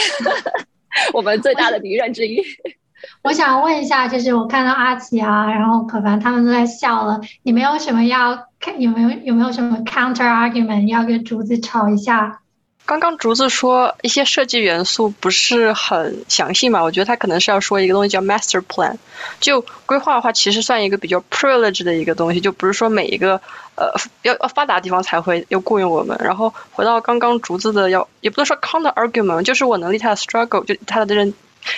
[1.13, 2.41] 我们最大的敌人之一。
[3.23, 8.81] 我想问一下，就是我看到阿奇啊，然后可凡他们都在笑了，你们有什么要看？
[8.81, 12.41] 有没有有没有什么 counter argument 要跟竹子吵一下？
[12.87, 16.83] 刚刚竹子说一些设计元素不是很详细嘛？
[16.83, 18.99] 我觉得他可能是要说一个东西叫 master plan。
[19.41, 23.41] 就规划的话，其实算一个比较 privilege 的一个东西，就不是说每一个
[23.77, 26.19] 呃要要发达的地方才会要雇佣我们。
[26.21, 31.33] 然后回到刚刚竹子的要，也不能说 counter argument，就是我能力他的 struggle，就他的人，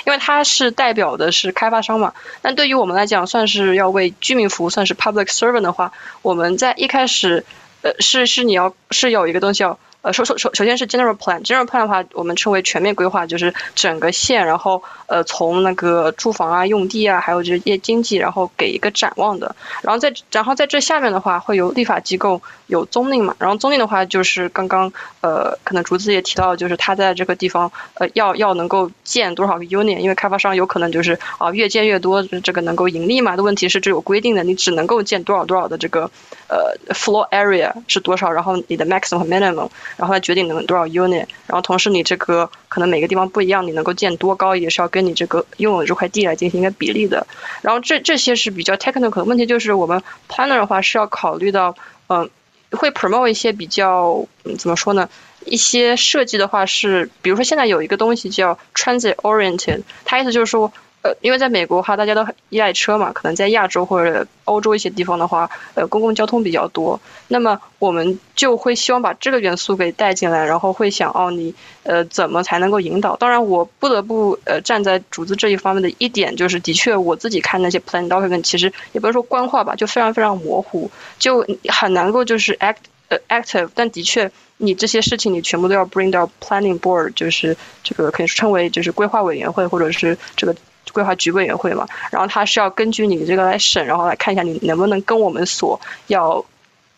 [0.06, 2.14] 因为他是代表的是开发商嘛。
[2.42, 5.92] 但对于我们来讲，算是要为居民服务，算是 public servant 的话，
[6.22, 7.44] 我们在一开始。
[7.82, 9.78] 呃，是是，你要是有一个东西要。
[10.06, 19.56] 呃，首首首首先是 general plan，general plan 的话，我们称为全面规划，就是整个县，然后呃从那个住房啊、用地啊，还有这些经济，然后给一个展望的。
[19.82, 23.34] 然后在然后在这下面的话，会有立法机构有宗令嘛。
[23.40, 24.92] 然后宗令的话，就是刚刚
[25.22, 33.34] 呃可能竹子也提到，就是他在这个地方呃要要能够建多少个 unit，因为开发商有可能就是啊越建越多，这个能够盈利嘛。
[33.34, 36.08] 的问题是这有规定的，你只能够建多少多少的这个
[36.46, 39.68] 呃 floor area 是多少，然后你的 maximum 和 minimum。
[39.96, 47.26] 然后来决定能多少 unit，然后同时你这个可能每个地方不一样，你能够建多高也是要跟你这个拥有这块地来进行一个比例的。
[47.62, 51.74] 然后这这些是比较 technical 的问题，就是我们 planner 的话是要考虑到，
[52.08, 52.28] 嗯，
[52.70, 55.08] 会 promote 一些比较嗯怎么说呢？
[55.44, 60.72] 一些设计的话是，比如说现在有一个东西叫 transit oriented，它意思就是说。
[61.20, 67.00] 因为在美国哈，大家都很依赖车嘛，可能在亚洲或者欧洲一些地方的话，呃，公共交通比较多。
[67.28, 73.16] 那么我们就会希望把这个元素给带进来，然后会想哦，你呃怎么才能够引导？
[73.16, 82.76] 当然，我不得不呃站在主子这一方面的一点就是，的确我自己看那些 plan document，其实也不是说官话吧，就非常非常模糊，就很难够就是 act
[83.08, 83.68] 呃 active。
[83.74, 90.54] 但的确，你这些事情你全部都要 bring 到 planning board，就是这个可以称为就是规划委员会或者是这个。
[90.92, 96.44] 规划局委员会嘛，然后他是要根据你这个来审，然后来看一下你能不能跟我们所要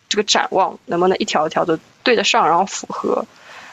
[0.08, 3.24] 这个展望能不能一条一条的对得上，然后符合，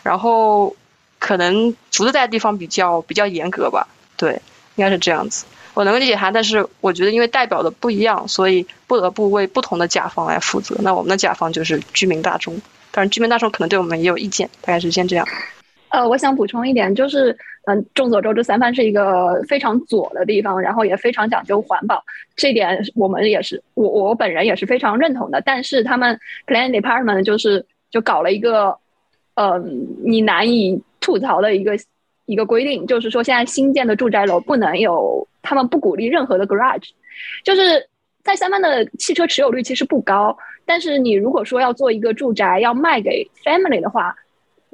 [0.04, 0.76] 然后
[1.20, 4.42] 可能竹子在的地方比较比较严格吧，对，
[4.76, 5.46] 应该是这样子。
[5.74, 10.76] 我能够理解他，但是我觉得因为代表的不一样，所以不得不为不同的甲方来负责。
[10.80, 12.54] 那我们的甲方就是居民大众，
[12.92, 15.28] 当然居民大众可能对我们也有意见，大概是先这样。
[15.96, 17.32] 呃，我想补充一点，就是，
[17.68, 22.04] 嗯，众所周知，三藩是一个非常左的地方，然后也非常讲究环保，
[22.36, 25.42] 这点我们也是，我我本人也是非常认同的。
[25.46, 28.78] 但是他们 Plan Department 就是就搞了一个，
[29.36, 31.78] 嗯，你难以吐槽的一个
[32.26, 36.90] 一个规定，就是说现在新建的住宅楼不能有，他们不鼓励任何的 garage，
[37.46, 37.88] 就是
[38.22, 44.14] 在三藩的汽车持有率其实不高，但是你如果说要做一个住宅要卖给 family 的话。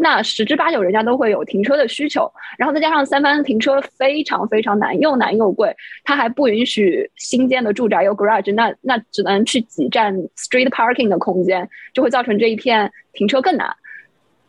[0.02, 13.74] 那十之八九，人家都会有停车的需求，然后再加上三番停车非常非常难，又难又贵，它还不允许新建的住宅有 garage，那那只能去挤占 street parking 的空间，就会造成这一片停车更难。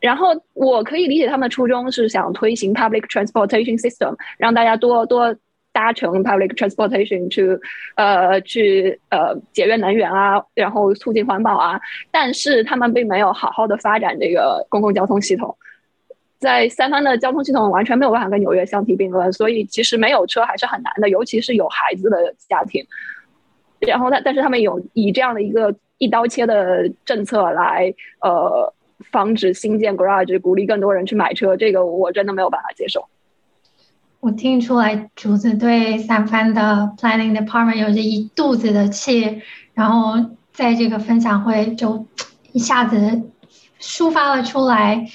[0.01, 5.37] 然后我可以理解他们的初衷是想推行 public transportation system，让大家多多。
[5.73, 7.59] 搭乘 public transportation 去，
[7.97, 11.81] 呃，去呃节约能源啊，然后促进环保啊，
[12.11, 15.57] 但是他们并没有好好的发展这个公共交通系统，
[16.39, 22.85] 在三藩的交通系统完全没有办法跟纽约相提并论，所以其实没有车还是很难的，尤其是有孩子的家庭。
[23.81, 28.73] 然后，但但是他们有以这样的一个一刀切的政策来，呃，
[29.11, 33.05] 防止新建 garage，鼓励更多人去买车，这个我真的没有办法接受。
[34.23, 39.43] 我听出来竹子对三番的 planning department 有着一肚子的气，
[39.75, 40.15] 然后
[40.53, 42.07] 在这个分享会就
[42.53, 43.23] 一下子
[43.81, 45.09] 抒发了出来，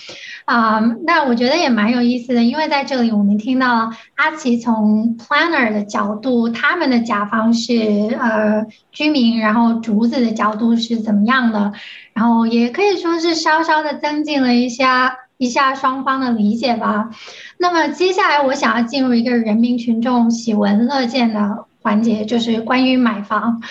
[0.43, 11.72] 啊，那我觉得也蛮有意思的，因为在这里我们听到了阿奇从 planner 的角度，他们的甲方是呃居民，然后竹子的角度是怎么样的，
[12.12, 15.15] 然后也可以说是稍稍的增进了一下。
[15.38, 17.10] 一下双方的理解吧。
[17.58, 23.62] 那么接下来我想要进入一个人民群众喜闻乐见的环节，就是关于买房。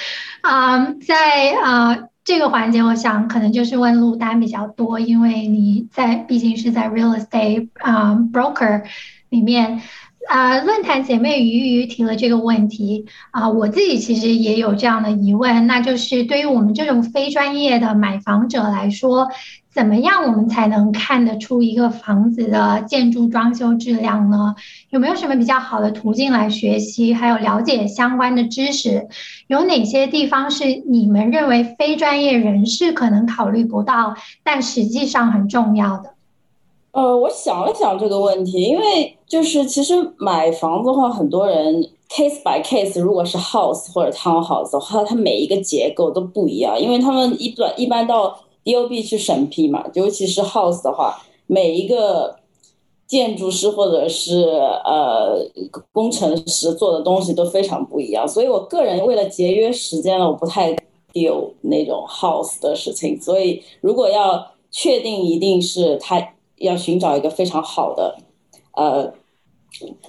[0.41, 8.83] 啊，在啊这个环节，我想可能就是问陆丹比较多，因为你在毕竟是在 real estate 啊 broker
[9.29, 9.83] 里面。
[10.29, 19.29] 啊，论坛姐妹鱼鱼提了这个问题啊，我自己其实也有这样的疑问，那就是对于我们这种非专业的买房者来说。
[19.77, 24.55] 怎么样，我们才能看得出一个房子的建筑装修质量呢？
[24.89, 29.07] 有没有什么比较好的途径来学习，还有了解相关的知识？
[29.49, 36.16] 有哪些地方是你们认为非专业人士可能考虑不到，但实际上很重要的？
[36.97, 48.39] 呃，我想了想这个问题，因为就是其实买房子的话，很多人 case by case，如果是 house 或者 townhouse 的话，它每一个结构都不一样，因为他们一般一般到。
[48.67, 52.35] DOB 去审批嘛，尤其是 house 的话，每一个
[53.07, 54.43] 建筑师或者是
[54.85, 55.39] 呃
[55.93, 60.75] 工程师做的东西都非常不一样，所以我个人为了节约时间呢，我不太
[61.13, 63.17] deal 那种 house 的事情。
[63.23, 66.21] 所以如果要确定一定是他
[66.57, 68.17] 要寻找一个非常好的
[68.75, 69.13] 呃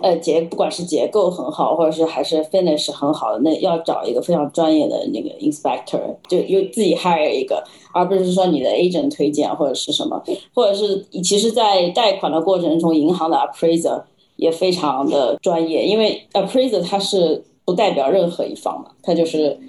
[0.02, 7.62] 呃结不管是结构很好，或者是还是 finish 很好的，那要找一个非常专业的那个 inspector，就又自己 hire 一个，
[7.94, 14.04] 而不是说你的 agent 推荐或者是什么，或者是其实，在贷款的过程中，银行的 appraiser
[14.38, 19.60] 也非常的专业，因为 appraiser 他是不代表任何一方嘛，他就是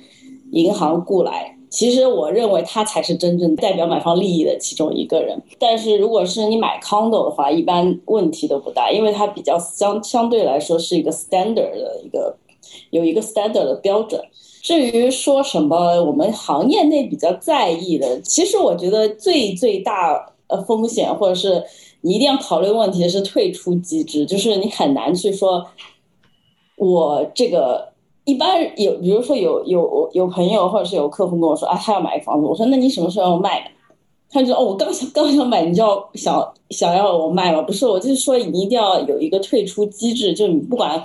[0.53, 1.58] 银行雇来。
[1.71, 5.41] 其实我认为他才是真正代表买方利益的其中一个人。
[5.59, 12.37] 但是如果是你买 condo 的话，一般问题都不大，因为它比较相相对来说是一个 standard 的一个
[12.91, 14.21] 有一个 standard 的标准。
[14.63, 21.63] 至于说什么我们行业内比较在意的，其实我觉得最最大呃风险或者是
[22.01, 25.67] 你一定要考虑问题是退出机制，就是你很难去说
[26.77, 27.89] 我这个。
[28.29, 33.73] 一般有，比如说有有有朋友或者是有客户跟我说啊，他要买房子，我说那你什么时候要卖？
[34.29, 37.63] 他就哦，我刚想刚想买，你就要想想要我卖吗？
[37.63, 41.03] 不是，我就是说你一定要有一个退出机制，就你不管，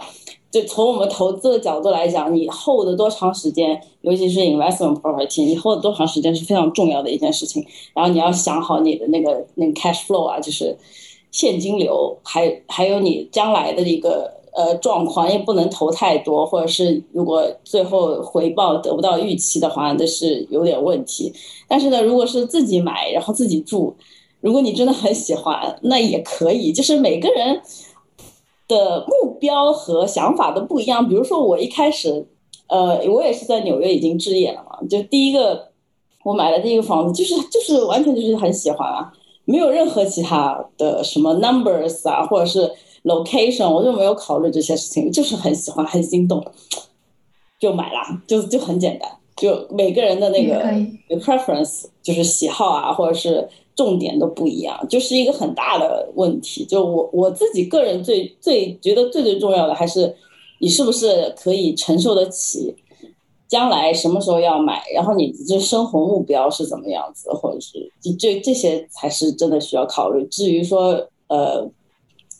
[0.52, 7.66] 就从我们投资的角度来讲，你 hold 多长时间，尤其是 investment property，你 hold 多长时间是非常重要的一件事情。
[7.94, 10.78] 然后你要想好你的那个那个 cash flow 啊，就是
[11.32, 14.42] 现金流，还还有你将来的一个。
[14.56, 21.34] 呃，状况也不能投太多，或者是如果最后回报得不到预期的话，那是有点问题。
[21.68, 23.96] 但是呢，如果是自己买，然后自己住，
[24.42, 26.72] 如果你真的很喜欢，那也可以。
[26.72, 27.60] 就是每个人
[28.68, 31.10] 的目标和想法都不一样。
[31.10, 32.28] 比如说我一开始，
[32.68, 35.70] 呃，我也是在纽约已经置业了嘛，就第一个
[36.24, 39.12] 我买的第一个房子，就是就是完全就是很喜欢啊，
[39.46, 42.72] 没有任何其他的什么 numbers 啊，或者是。
[43.04, 46.42] Location 我就没有考虑这些事情，就是很喜欢，很心动，
[47.60, 50.56] 就买了，就就很简单，就每个人的那个
[51.20, 56.63] preference 就是喜好啊，或者是重点都不一样，就是一个很大的问题。
[56.63, 60.16] 就我我自己个人最最觉得最最重要的还是
[60.60, 62.74] 你是不是可以承受得起，
[63.50, 70.26] 将来什么时候要买，然后你这生活目标是怎么样子，或者是这这些才是真的需要考虑。
[70.28, 71.70] 至于说呃。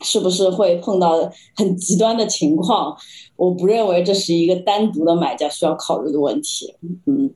[0.04, 1.14] 是不是会碰到
[1.56, 2.96] 很极端的情况？
[3.36, 6.76] 我不认为这是一个单独的买家需要考虑的问题。
[7.08, 7.32] 嗯，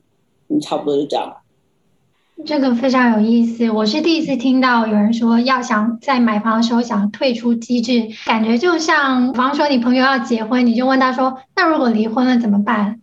[0.48, 1.34] 嗯，差不多就这样。
[2.46, 13.00] 这个非常有意思，我是第一次听到有人说要想在买房的时候想退出机制，感觉就像，比方说你朋友要结婚，你就问他说，那如果离婚了怎么办？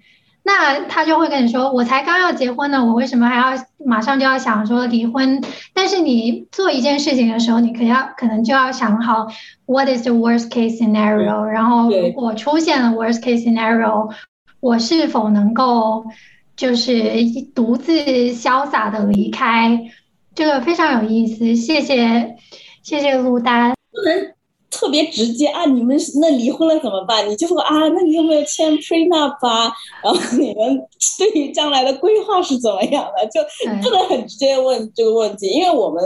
[0.48, 5.42] 那他就会跟你说，我才刚要结婚呢，我为什么还要马上就要想说离婚？
[5.74, 9.26] 但是你做一件事情的时候，你可要可能就要想好
[9.66, 11.42] ，what is the worst case scenario？
[11.42, 14.12] 然后如果出现了 worst case scenario，
[14.60, 16.06] 我是否能够
[16.56, 16.94] 就是
[17.56, 17.92] 独自
[18.32, 19.82] 潇洒的离开？
[20.36, 22.36] 这个非常有意思，谢谢
[22.84, 23.74] 谢谢陆丹。
[24.76, 25.66] 特别直接啊！
[25.66, 27.28] 你们那离婚了怎么办？
[27.30, 29.72] 你就说啊，那你有没有签 prenup 啊？
[30.04, 30.78] 然后你们
[31.18, 33.26] 对于将来的规划是怎么样的？
[33.28, 33.42] 就
[33.82, 36.04] 不能很直接问这个问题，因为我们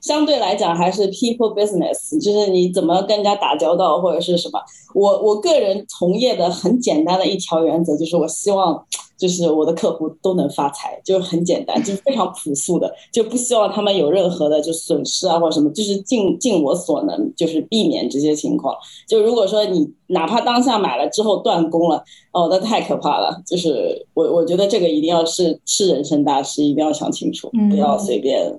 [0.00, 4.60] 相对来讲还是 people business，就是你怎么跟人家打交道或者是什么。
[4.94, 8.86] 我我个人从业的很简单的一条原则就是，我希望。
[9.22, 18.74] 就是我的客户都能发财，就是很简单，就是非常朴素的，就不希望他们有任何的就损失啊或者什么，就是尽尽我所能，就是避免这些情况。
[19.06, 23.40] 就如果说你哪怕当下买了之后断供了，哦，那太可怕了。
[23.46, 28.52] 就是我我觉得这个一定要是是人生大事，一定要想清楚，不要随便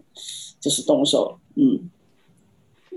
[0.62, 1.90] 就是动手，嗯。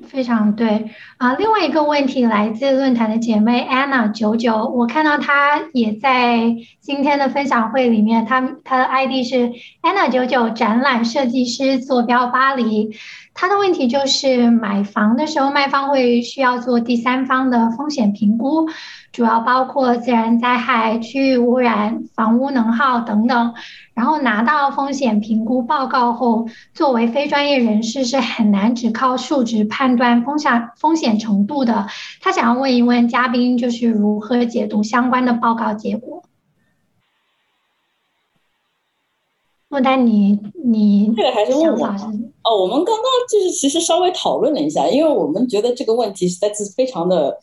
[0.04, 1.34] 非常对啊！
[1.34, 12.90] 另外一个问题来自论坛的姐妹 Anna 九九，我看到她也在今天的分享会里面，她她的 ID 是 Anna 九九展览设计师坐标巴黎。
[13.38, 18.66] 她的问题就是买房的时候，卖方会需要做第三方的风险评估。
[19.12, 23.54] 主要包括自然灾害、区域污染、房屋能耗等等。
[23.92, 31.86] 然后拿到风险评估报告后，作为非专业人士是很难只靠数值判断风险风险程度的。
[32.22, 36.22] 他想要问一问嘉宾，就是如何解读相关的报告结果？
[39.68, 42.12] 莫丹，你你这个还是问我
[42.48, 42.56] 哦？
[42.56, 47.38] 我们刚刚就是其实稍微讨论了一下，因为我们觉得这个问题实在是非常的。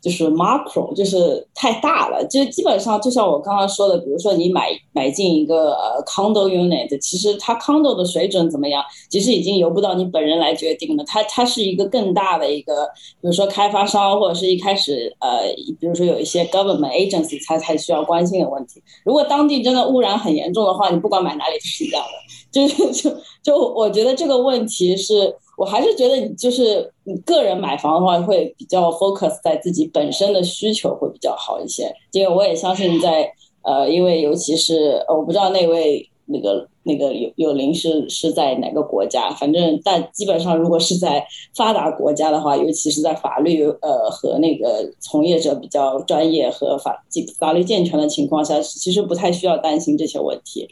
[0.00, 12.86] 就是 macro，就是太大了，就基本上就像我刚刚说的，比如说你买买进一个呃 condo unit，其实它 condo 的水准怎么样，其实已经由不到你本人来决定了，它它是一个更大的一个，
[13.20, 15.40] 比如说开发商或者是一开始呃，
[15.80, 18.82] 比如说有一些 government agency 才才需要关心的问题。
[19.04, 22.28] 如果当地真的污染很严重的话，你不管买哪里都是一样的。
[22.50, 25.34] 就就就我觉得这个问题是。
[25.58, 31.92] 我还是觉得你就是你个人买房的话，会比较 focus 在自己本身的需求会比较好一些。
[32.12, 33.28] 因为我也相信在
[33.62, 47.04] 呃，因为尤其是，我不知道那位那个那个有有灵是是在哪个国家，反正但基本上如果是在发达国家的话，尤其是在法律呃和那个从业者比较专业和法
[47.40, 50.68] 法律健全的情况下，其实不太需要担心这些问题。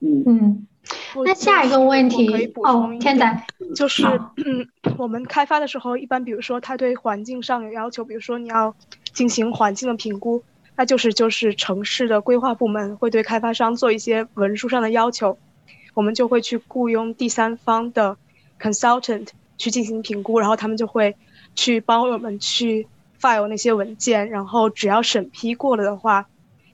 [0.00, 0.66] 嗯嗯。
[1.24, 4.04] 那下一个问题哦，天仔，就是
[4.36, 4.66] 嗯，
[4.98, 8.74] 我们开发的时候，一般比如说他对环境上有要求，比如说你要
[9.12, 10.42] 进行环境的评估，
[10.76, 15.38] 那就是就是城市的规划部门会对开发商做一些文书上的要求，
[15.94, 18.16] 我们就会去雇佣第三方的
[18.60, 19.28] consultant
[19.58, 21.14] 去进行评估，然后他们就会
[21.54, 22.88] 去帮我们去
[23.20, 26.26] file 那些文件，然后只要审批过了的话，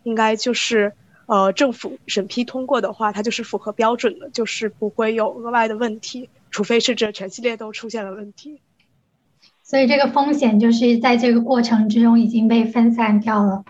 [0.04, 0.92] 应该就是。
[1.28, 8.62] 呃，政府审批通过的话，它就是符合标准的，就是不会有额外的问题，除非是这全系列都出现了问题。
[9.62, 13.62] 所以这个风险就是在这个过程之中已经被分散掉了。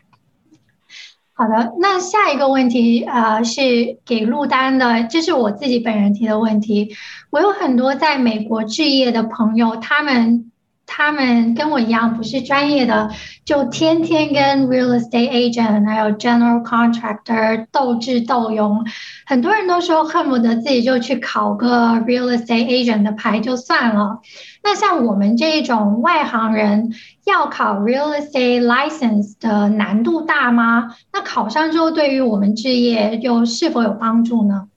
[1.33, 6.95] 好的，那下一个问题呃是给陆丹的，这是我自己本人提的问题。
[7.31, 10.48] 我有很多在美国置业的朋友，他们。
[10.91, 13.11] 他们跟我一样不是专业的，
[13.45, 18.85] 就天天跟 real estate agent 还有 general contractor 斗智斗勇。
[19.27, 24.21] 很多人都说恨不得自己就去考个 real estate agent 的牌就算了。
[24.65, 26.93] 那像我们这种外行人
[27.27, 30.95] 要考 real estate license 的难度大吗？
[31.13, 34.69] 那考上之后对于我们置业又是否有帮助呢？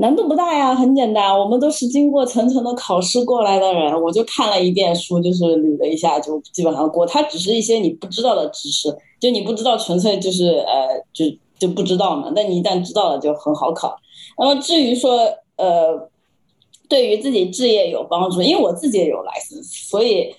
[0.00, 1.36] 难度不大呀，很简单。
[1.36, 7.04] 我们都是经过层层的考试过来的人，我就看了一遍书，就是捋了一下，就基本上过。
[7.04, 11.24] 它只是一些你不知道的知识，就你不知道，纯粹就是呃，就
[11.58, 12.30] 就不知道嘛。
[12.32, 13.96] 那你一旦知道了，就很好考。
[14.38, 15.18] 那么至于说
[15.56, 16.08] 呃，
[16.88, 20.32] 对于自己置业有帮助，因为我自己也有 license，所以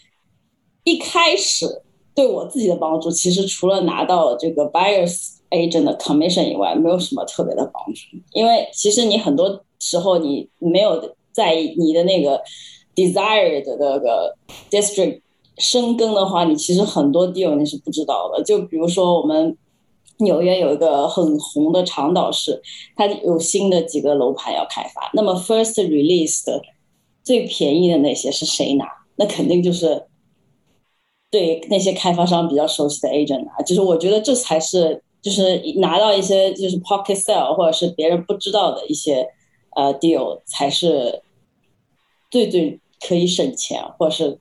[0.85, 1.81] 一开始
[2.15, 5.38] 对我自己的帮助，其实除了拿到这个 buyers。
[5.51, 12.41] Agent 的 commission 以外，没有什么特别的帮助，因为其实你很多时候你没有在你的那个
[12.95, 14.35] desired 的那个
[14.69, 15.21] district
[15.57, 18.43] 深耕的话，你其实很多 deal 你是不知道的。
[18.43, 19.57] 就比如说我们
[20.17, 22.61] 纽约有一个很红的长岛市，
[22.95, 26.61] 它有新的几个楼盘要开发，那么 first release 的
[27.23, 28.85] 最便宜的那些是谁拿？
[29.15, 30.05] 那肯定就是
[31.31, 33.63] 对那些开发商比较熟悉的 agent 拿。
[33.63, 35.01] 就是我觉得这才是。
[35.21, 39.27] 就是拿到一些就是 pocket sale 或者是别人不知道的一些
[39.75, 41.21] 呃 deal 才是
[42.31, 44.39] 最最可以省钱或者是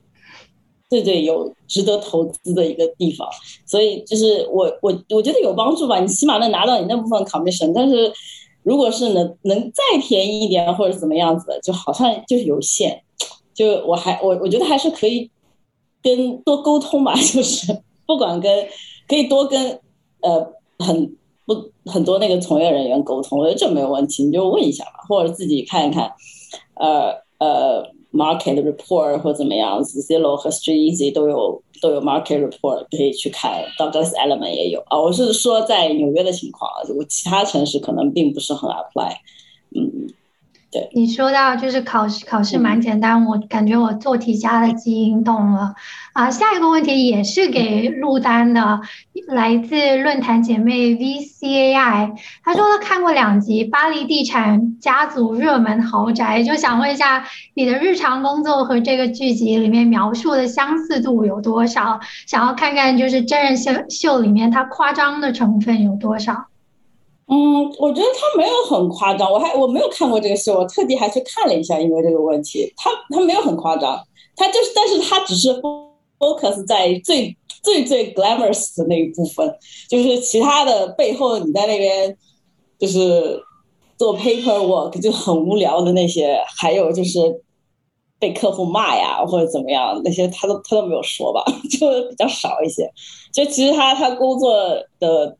[0.88, 3.28] 最最有值得投资的一个地方，
[3.66, 8.12] 所以就是我我我觉得有帮助吧，你起码能拿到你那部分 commission，但是
[8.62, 13.02] 如果是能能再便宜一点或者怎么样子的，就好像就是有限，
[13.52, 15.30] 就我还我我觉得还是可以
[16.02, 18.68] 跟多沟通吧， 就是不管跟
[19.08, 19.80] 可以多跟
[20.20, 20.57] 呃。
[20.78, 21.54] 很不
[21.90, 26.12] 很多那个从业人员沟通，我觉得这没有问题，你就问一下吧，或者自己看一看，
[26.74, 35.00] 呃呃，market report 或怎么样子，Zillow 和 StreetEasy 都有都有 market report 可以去看，Douglas Element 也有啊。
[35.00, 39.14] 我是说在纽约的情况，我其他城市可能并不是很 apply，
[39.74, 40.08] 嗯。
[40.70, 45.74] 对你说到就是考试，考试蛮简单，我感觉我做题家的基因动了
[46.12, 46.30] 啊。
[46.30, 48.78] 下一个问题也是给陆丹的，
[49.28, 52.12] 来自论坛姐妹 VCAI，
[52.44, 61.98] 他说他看过两集《巴黎地产家族热门豪宅》，就想问一下你的日常工作和这个剧集里面描述的相似度有多少？
[62.26, 66.48] 想要看看就是真人秀秀里面它夸张的成分有多少？
[67.30, 74.00] 嗯，我觉得他没有很夸张，我还我没有看过这个秀，我特地还去看了一下，因为这个问题，他他没有很夸张，
[74.34, 75.48] 他就是，但是他只是
[76.18, 79.54] focus 在最最最 glamorous 的那一部分，
[79.90, 82.16] 就是其他的背后你在那边
[82.78, 83.38] 就是
[83.98, 87.20] 做 paperwork 就很无聊的那些，还有就是
[88.18, 91.44] 被客户骂呀或者怎么样那些，他都他都没有说吧，
[91.78, 92.90] 就比较少一些，
[93.34, 94.56] 就其实他他工作
[94.98, 95.36] 的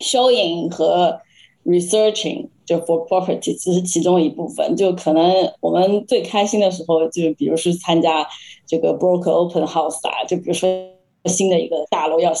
[0.00, 1.20] showing 和
[1.64, 8.26] researching 就 for property 只是其中一部分，就可能我们最开心的时候，就比如是参加
[8.66, 10.68] 这个 broker open house 啊，就比如说
[11.26, 12.32] 新的一个大楼要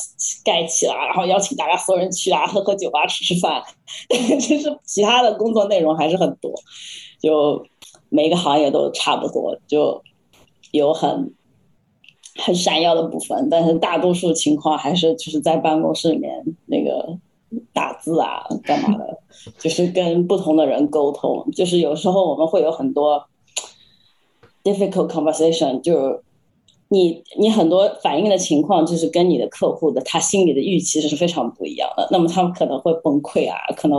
[0.44, 3.62] 盖起了，然后邀请大家所有人去啊，喝喝酒啊，吃吃饭。
[4.38, 6.52] 其实其他的工作内容还是很多，
[7.20, 7.64] 就
[8.08, 10.02] 每个行业都差不多，就
[10.72, 11.34] 有很
[12.36, 17.18] 很闪耀的部分，但是大多数情况还是就是在办公室里面那个。
[17.72, 19.18] 打字啊，干嘛的？
[19.58, 21.46] 就是跟不同的人沟通。
[21.52, 23.26] 就是有时候我们会有很多
[24.62, 26.20] difficult conversation，就是
[26.88, 32.08] 你你很多反映的情况，就是跟你的客户的他心里的预期是非常不一样的。
[32.10, 33.98] 那么他们可能会崩溃啊，可能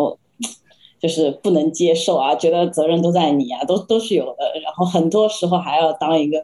[0.99, 4.59] 就是不能接受啊，觉得责任都在你啊，都都是有的。
[4.63, 6.43] 然后很多时候还要当一个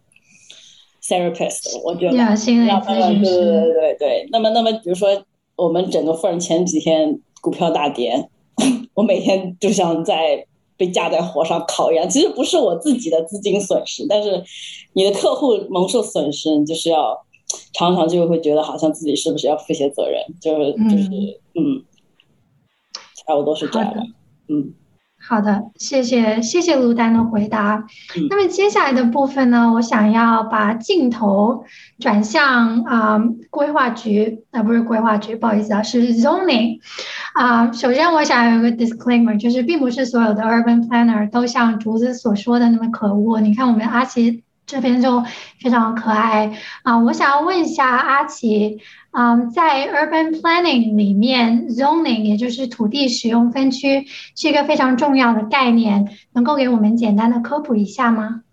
[1.01, 4.28] therapist，我觉得要咨询师对对对对对。
[4.32, 5.09] 那么那么比如说
[5.56, 8.30] 我们整个 firm 前几天股票大跌，
[8.95, 10.45] 我每天就像在
[10.78, 12.10] 被架在火上烤一样。
[12.10, 14.43] 其实不是我自己的资金损失，但是
[14.93, 17.18] 你的客户蒙受损失，你就是要
[17.74, 21.84] 常常就会觉得好像自己是不是要负些责任，就是就是嗯，
[23.26, 24.02] 差不多是这样的，
[24.47, 24.74] 嗯。
[25.32, 27.86] 好的，谢谢谢谢卢丹的回答。
[28.17, 31.63] 嗯那么接下来的部分呢，我想要把镜头
[31.99, 33.17] 转向啊、
[33.49, 36.79] 规划局，啊、不是规划局，不好意思啊，是 zoning
[37.34, 43.39] 啊、首先我想有一个 disclaimer，就是并不是所有的 urban planner 都像竹子所说的那么可恶。
[43.39, 45.22] 你看我们阿奇这边就
[45.59, 48.80] 非常可爱啊、我想要问一下阿奇，
[49.11, 58.43] 嗯，在 urban planning 里面，zoning 也就是土地使用分区是一个非常重要的概念，能够给我们简单的科普一下吗？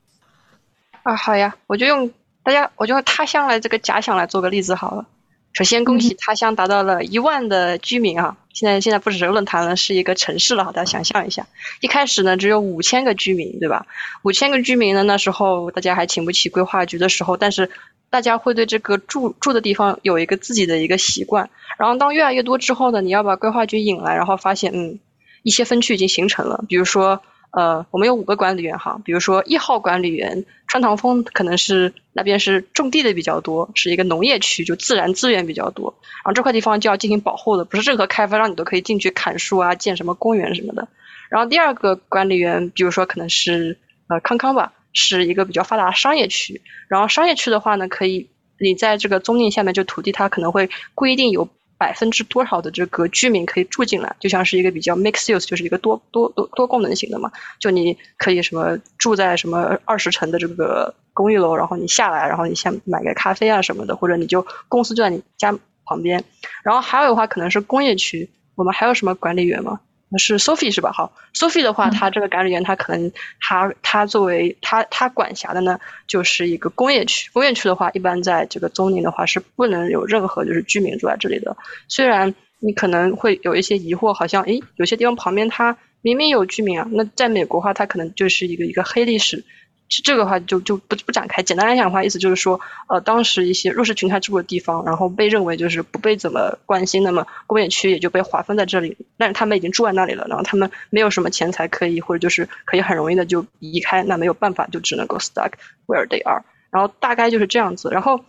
[1.05, 2.11] 啊，好呀，我就用
[2.43, 5.07] 大家，我就用他乡来这个假想来做个例子好了。
[5.53, 8.37] 首先，恭喜他乡达到了一万的居民啊！
[8.53, 11.49] 现在现在不只是论坛了，是一个城市了，大家想象一下，
[11.81, 13.87] 一开始呢只有五千个居民，对吧？
[14.23, 17.71] 五千个居民呢，那时候大家还请不起规划局的时候，但是
[18.09, 21.51] 大家会对这个住住的地方有一个自己的一个习惯。
[21.77, 25.01] 然后当越来越多之后呢，你要把规划局引来，然后发现，嗯，
[25.43, 27.21] 一些分区已经形成了，比如说。
[27.51, 35.95] 呃，我们有五个管理员哈，比如说一号管理员川塘峰可能是那边是种地的比较多，是一个农业区，就自然资源比较多，
[36.25, 40.89] 然后这块地方就要进行保护的，不是任何开发商你都可以进去砍树啊、建什么公园什么的。
[41.31, 43.79] 然后第二个管理员，比如说可能是
[44.09, 48.29] 呃康康吧，是一个比较发达的商业区，然后商业区的话呢，可以
[48.61, 51.49] 你在这个宗令下面，就土地它可能会规定有。
[51.79, 57.31] 百分之多少的这个居民可以住进来，就像是一个比较 mixed use，就是一个多多多多功能型的嘛。
[57.61, 66.25] 就你可以什么住在什么二十层的这个公寓楼，然后你下来，然后你先买个咖啡啊什么的，或者你就公司就在你家旁边。
[66.65, 69.81] 然后还有的话可能是工业区，我们还有什么管理员吗？
[70.17, 70.91] 是 Sophie 是吧？
[70.93, 77.29] 好，Sophie 的话，它这个感染源，它可能它它作为它它管辖的呢，就是一个工业区。
[77.33, 81.57] 工业区的话，一般在这个中宁的话是不能有任何就是居民住在这里的。
[81.89, 89.45] 虽然你可能会有一些疑惑，好像诶有些地方旁边它明明有居民啊，那在美国的话，它可能就是一个一个黑历史。
[89.89, 91.43] 是这个话就就不不展开。
[91.43, 98.99] 简单来讲的话，意思就是说，呃，当时一些弱势群体住的地方，然后被认为就是不被怎么关心，那么工业区也就被划分在这里。
[99.17, 105.53] 但是他们已经住在那里了，然后他们没有什么钱财可以，或者就是可以很容易的就移开，那没有办法，就只能够 stuck
[105.87, 106.45] where they are。
[106.71, 107.89] 然后大概就是这样子。
[107.91, 108.25] 然后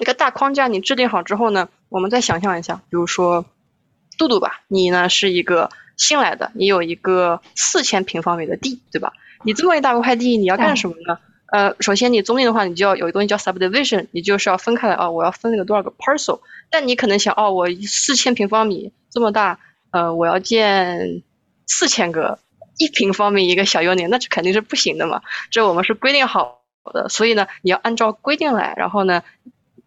[0.00, 3.46] 一个大框架你制定好之后呢，我们再想象一下，比如说
[4.16, 9.12] 杜杜吧，你呢是一个新来的，你有一个四千平方米的地，对吧？
[9.44, 11.18] 你这么一大块地，你要干什么呢？
[11.52, 16.40] 呃，首先你宗令的话，你就要有一个东西叫 subdivision，你就是要分开来啊、哦，我要分那个多少个 parcel。
[16.70, 19.60] 但你可能想，哦，我四千平方米这么大，
[19.92, 21.22] 呃，我要建
[21.66, 22.40] 四千个
[22.78, 25.20] 一平方米一个小 unit，那这肯定是不行的嘛。
[25.50, 29.22] 这我们是规定好的，所以呢，你要按照规定来，然后呢，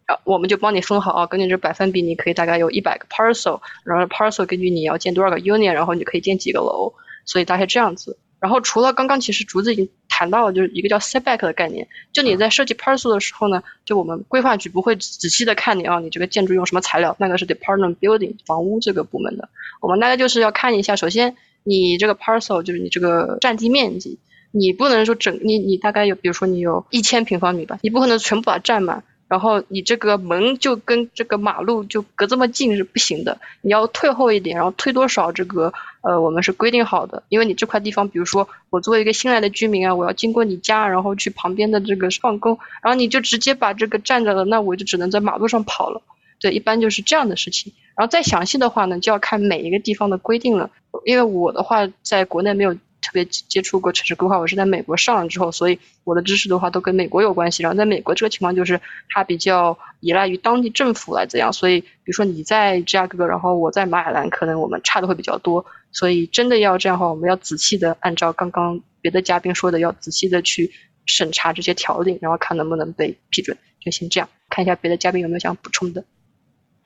[0.06, 6.94] 呃，我们就帮你分好啊，根据这百分比，你可以大概有一百个 parcel，然后 parcel 根据你要建多少个 union，然后你可以建几个楼，
[7.26, 8.16] 所以大概这样子。
[8.40, 11.88] 然后除了刚刚其实竹子已经谈到了，就是一个叫 setback 的概念。
[12.12, 19.48] 就你在设计 parcel 的时候呢，就我们规划局不会仔细的看你啊，你这个建筑用什么材料，那个是 department building 房屋这个部门的。
[19.80, 24.18] 我们大概就是要看一下，首先你这个 parcel 就是你这个占地面积，
[24.50, 29.04] 你不能说整你你大概有，比如说你有一千平方米吧，你不可能全部把它占满。
[29.28, 46.00] 然后你这个门就跟这个马路就隔这么近是不行的，你要退后一点，然后退多少这个呃我们是规定好的，因为你这块地方，比如说我作为一个新来的居民啊，我要经过你家，然后去旁边的这个放工，然后你就直接把这个占着了，那我就只能在马路上跑了。
[46.40, 47.72] 对，一般就是这样的事情。
[47.96, 50.70] 然后再详细的话呢，就要看每一个地方的规定了，
[51.04, 52.74] 因为我的话在国内没有。
[53.00, 57.62] 特别接触过城市规划，我是在美国上了之后，所以我的知识的话都跟美国有关系。
[57.62, 65.64] 然后在美国这个情况就是它比较依赖于当地政府来怎样，所以比如说你在芝加哥，然后我在马尔兰，可能我们差的会比较多。
[65.90, 70.72] 所以真的要这样的话，我们要仔细的按照刚刚别的嘉宾说的，要仔细的去
[71.06, 73.56] 审查这些条令，然后看能不能被批准。
[73.80, 76.04] 就先这样，看一下别的嘉宾有没有想补充的。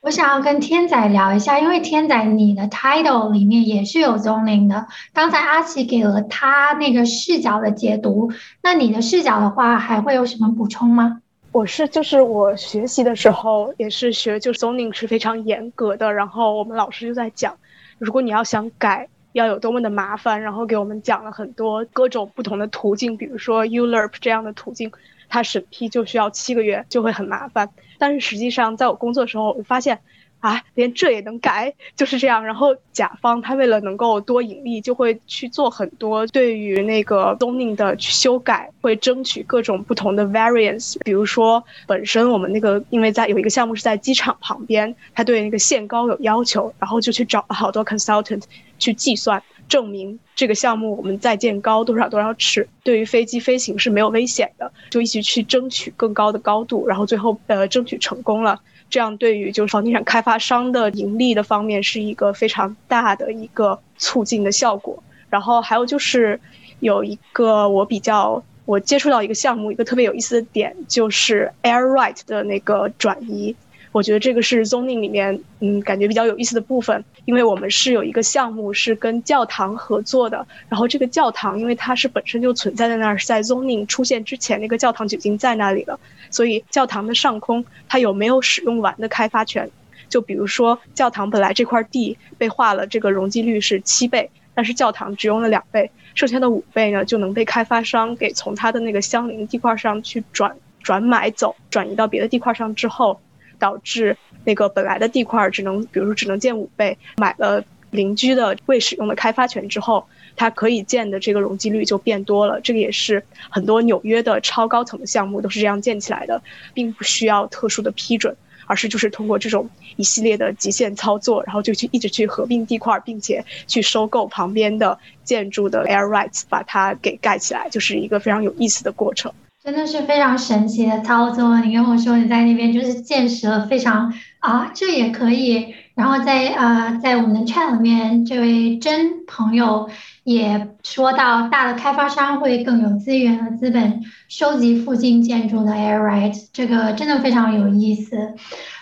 [0.03, 4.89] 我想要跟天仔聊一下，因为天仔你的 title 里面也是有 zoning 的。
[5.13, 8.33] 刚才阿奇给了他那个视角的解读，
[8.65, 11.21] 那你的视角的话，还会有什么补充吗？
[11.53, 16.13] 我是就是我学习的时候也是学，就 zoning 是非常严格的。
[16.13, 17.57] 然后我们老师就在讲，
[17.99, 20.43] 如果你要想改，要有多么的麻烦。
[20.43, 24.91] 然后给我们讲了很多各种不同的途径，比如说 ULERP 这样的途径。
[25.33, 27.71] 它审批就需要七个月，就会很麻烦。
[27.97, 30.01] 但是实际上，在我工作的时候，我发现，
[30.43, 32.45] 啊，连这也能改，就是这样。
[32.45, 40.97] 然后甲方他为了能够多盈利，就会去做很多对于那个 zoning 的修改，会争取各种不同的 variance。
[41.05, 48.43] 比如说，本身我们那个因为在有一个项目是在机场旁边，他对那个限高有要求，然后就去找了好多 consultant
[48.81, 49.41] 去计算。
[49.69, 58.61] 证明这个项目我们在建高多少多少尺，对于飞机飞行是没有危险的，就一起去争取更高的高度，然后最后呃争取成功了。
[58.93, 65.03] 这样对于就是房地产开发商的盈利的方面是一个非常大的一个促进的效果。
[65.31, 66.39] 然后还有就是
[66.81, 73.57] 有一个我比较我接触到一个项目，一个特别有意思的点就是 air right 的那个转移。
[73.93, 86.01] 我觉得这个是 zoning 里面，嗯，感觉比较有意思的部分，因为我们是有一个项目是跟教堂合作的，然后这个教堂因为它是本身就存在在那儿，是在 zoning 出现之前，那个教堂就已经在那里了，
[86.33, 89.71] 所以教堂的上空它有没有使用完的开发权？
[90.09, 103.21] 就比如说教堂本来这块地被划了，这个容积率是七倍，但是教堂只用了两倍，剩下的五倍呢就能被开发商给从他的那个相邻地块上去转转买走，转移到别的地块上之后。
[103.59, 107.63] 导致那个本来的地块只能，比如说只能建五倍，买了
[107.93, 110.05] 邻居的未使用的开发权之后，
[110.37, 112.61] 它可以建的这个容积率就变多了。
[112.61, 116.43] 这个也是很多纽约的超高层的项目都是这样建起来的，
[116.75, 129.33] 并不需要特殊的批准，而是就是通过这种一系列的极限操作，然后就去一直去合并地块，并且去收购旁边的建筑的 air rights，把它给盖起来，就是一个非常有意思的过程。
[129.65, 131.61] 真的是非常神奇的操作。
[131.61, 135.73] 你跟我说你在那边就是见识了非常啊，这也可以。
[135.95, 139.89] 然后在呃在我们的 chat 里面，这位真朋友
[140.25, 148.35] 也说到，大的开发商会更有资源和资本收集附近建筑的 air right 这个真的非常有意思。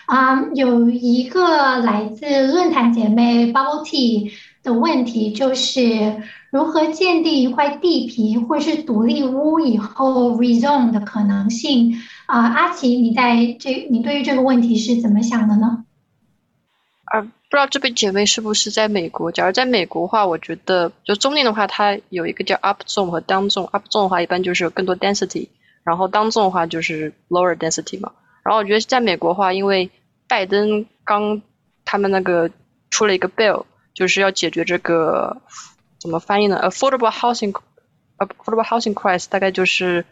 [0.07, 4.31] 啊，有一个来自论坛姐妹 Bubble Tea
[4.63, 6.23] 的问题就是。
[6.51, 11.95] 如何鉴定一块地皮或是独立屋以后 rezone 的可能性？
[12.25, 15.85] 啊，阿奇，你在这，你对于这个问题是怎么想的呢？
[17.05, 19.31] 啊，不知道这位姐妹是不是在美国？
[19.31, 23.67] 假如在美国的话，我觉得就中立的话，它有一个叫 up zone 和 down zone。
[23.67, 25.47] up zone 的话，一般就是有更多 density，
[25.83, 28.11] 然后 down zone 的话就是 lower density 嘛。
[28.43, 29.89] 然后我觉得在美国的话，因为
[30.27, 31.41] 拜登刚
[31.85, 32.51] 他们那个
[32.89, 35.41] 出了一个 bill，就是要解决这个。
[36.01, 40.03] 怎么翻译呢？Affordable housing，affordable housing crisis 大概就是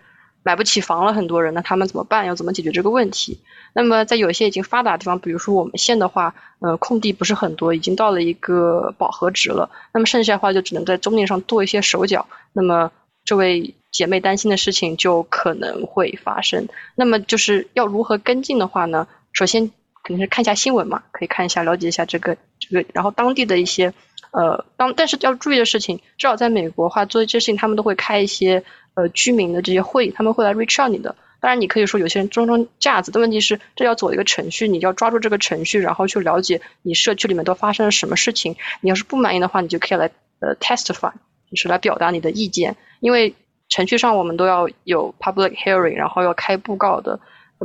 [0.44, 2.28] 买不起房了，很多人，那他们怎么办？
[2.28, 3.40] 要怎么解决这个问题？
[3.74, 9.72] 那么在有些已经发达的地方，比如说我们县的话，呃，空地不是很多，已经到了一个饱和值了。
[9.92, 12.28] 那么剩下的话就只能在中介上做一些手脚。
[12.54, 12.92] 那么
[13.26, 16.68] 这位姐妹担心的事情就可能会发生。
[16.94, 19.08] 那么就是要如何跟进的话呢？
[19.34, 19.72] 首先
[20.04, 23.92] 肯定是看一下新闻嘛，可以看一下了解一下这个这个，然后当地的一些。
[24.32, 28.64] 呃，当但是要注意的事情，至少在美国的话，做这些事情他们都会开一些
[28.94, 31.16] 呃居民的这些会，他们会来 reach out 你的。
[31.42, 38.56] 当然，你可以说有些人装装架子，的问题是这要走一个程序，你要抓住这个程序，然后去了解你社区里面都发生了什么事情。
[38.82, 40.12] 你要是不满意的话，你就可以来
[40.42, 41.14] 呃 testify，
[41.50, 42.76] 就是来表达你的意见。
[43.00, 43.34] 因为
[43.70, 47.20] 程序上我们都要有 public hearing，然后要开布告的，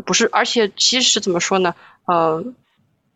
[0.07, 0.29] 不是。
[0.33, 1.75] 而且其实怎么说呢？
[2.07, 2.43] 呃，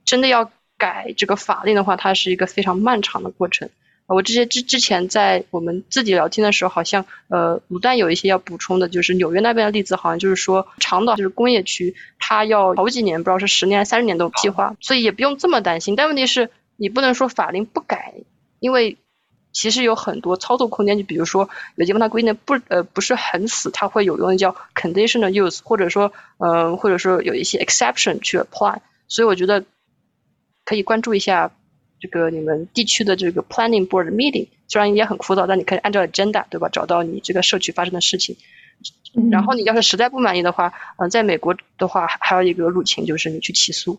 [0.04, 0.50] 真的要。
[0.78, 3.68] 改这个法令的话，它是一个非常漫长的过程。
[4.06, 15.94] 我这些之之前在我们自己聊天的时候，好像呃卤蛋有一些要补充的，就是纽约那边的例子，好像就是说长岛就是工业区，它要好几年，不知道是十年还是、三十年的计划，所以也不用这么担心。
[15.94, 18.14] 但问题是，你不能说法令不改，
[18.60, 18.96] 因为
[19.52, 20.96] 其实有很多操作空间。
[20.96, 28.78] 就比如说有地方它规定的不呃不是很死，它会有用的叫 conditional use，或者说嗯或者说有一些 exception 去 apply。
[29.06, 29.62] 所以我觉得。
[30.68, 31.50] 可以关注一下
[31.98, 38.36] 这个你们地区的这个 planning board meeting，虽然也很枯燥，但你可以按照 agenda 对吧，找到你这个社区发生的事情。
[39.30, 43.98] 然后你要是实在不满意的话，嗯，在美国的话还有一个路径就是你去起诉。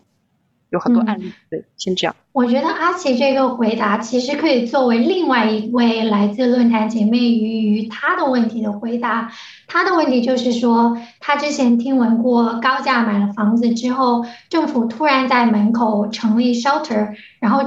[0.70, 1.32] 有很多案例。
[1.50, 2.16] 对，先这样。
[2.32, 9.32] 我觉得阿奇这个回答其实可以作为另外一位来自论坛姐妹鱼鱼她的问题的回答。
[9.68, 17.64] 她的问题就是说，她之前听闻过高价买了房子之后，政府突然在门口成立 shelter，然后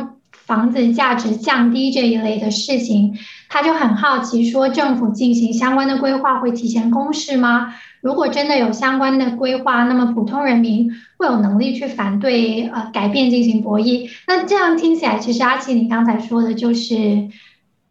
[0.53, 7.74] 房子价值降低这一类的事情，他就很好奇，说政府进行相关的规划会提前公示吗？
[8.03, 14.11] 如果真的有相关的规划，那么普通人民会有能力去反对呃改变进行博弈。
[14.26, 16.94] 那这样听起来，其实阿奇你刚才说的就是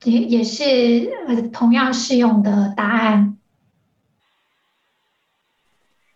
[0.03, 1.09] 也也是
[1.51, 3.37] 同样适用的答案。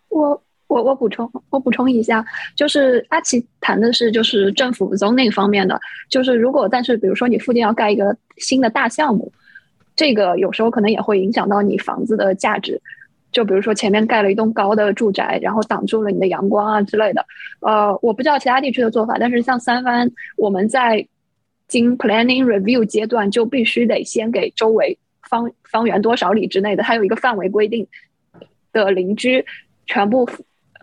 [0.08, 9.32] 我我我补充我补充一下，就是阿奇谈的是就是政府 zoning 方面的，就是如果但是比如说你附近要盖一个新的大项目，
[9.94, 12.80] 这个有时候可能也会影响到你房子的价值。
[13.32, 17.26] 就比如说前面盖了一栋高的住宅，然后挡住了你的阳光啊之类的。
[17.60, 21.06] 呃，我不知道其他地区的做法，但是像三藩，我们在
[21.68, 24.96] 经 planning review 阶段就必须得先给周围
[25.28, 27.86] 方方圆多少里之内的，它有一个范围规定
[28.72, 29.44] 的邻居
[29.86, 30.26] 全部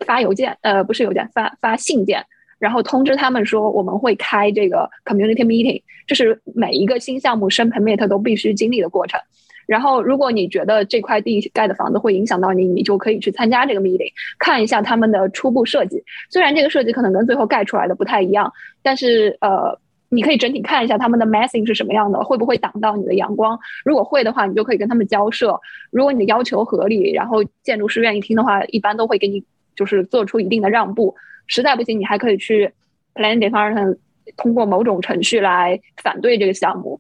[0.04, 2.24] 发邮件，呃，不是邮件，发发信件，
[2.60, 9.20] 然后通知他们说我们会开这个 community meeting，这是每一个新项目申 permit 都必须经历的过程。
[9.66, 16.04] 然后，如果你觉得这块地盖的房子会影响到你，你就可以去参加这个 meeting，看一下他们的初步设计。
[16.30, 18.52] 虽然这个设计可能跟最后盖出来的不太一样，
[18.82, 19.80] 但是呃，
[20.10, 23.58] 你可以整体看一下他们的 massing 是什么样的，会不会挡到你的阳光。
[23.86, 25.58] 如果会的话，你就可以跟他们交涉。
[25.92, 29.42] 如果你的要求合理，然后建筑师愿意听的话，一般都会给你
[29.76, 31.16] 就是做出一定的让步。
[31.48, 32.72] 实在不行，你还可以去
[33.14, 33.98] planning department
[34.38, 37.00] 通过某种程序来反对这个项目。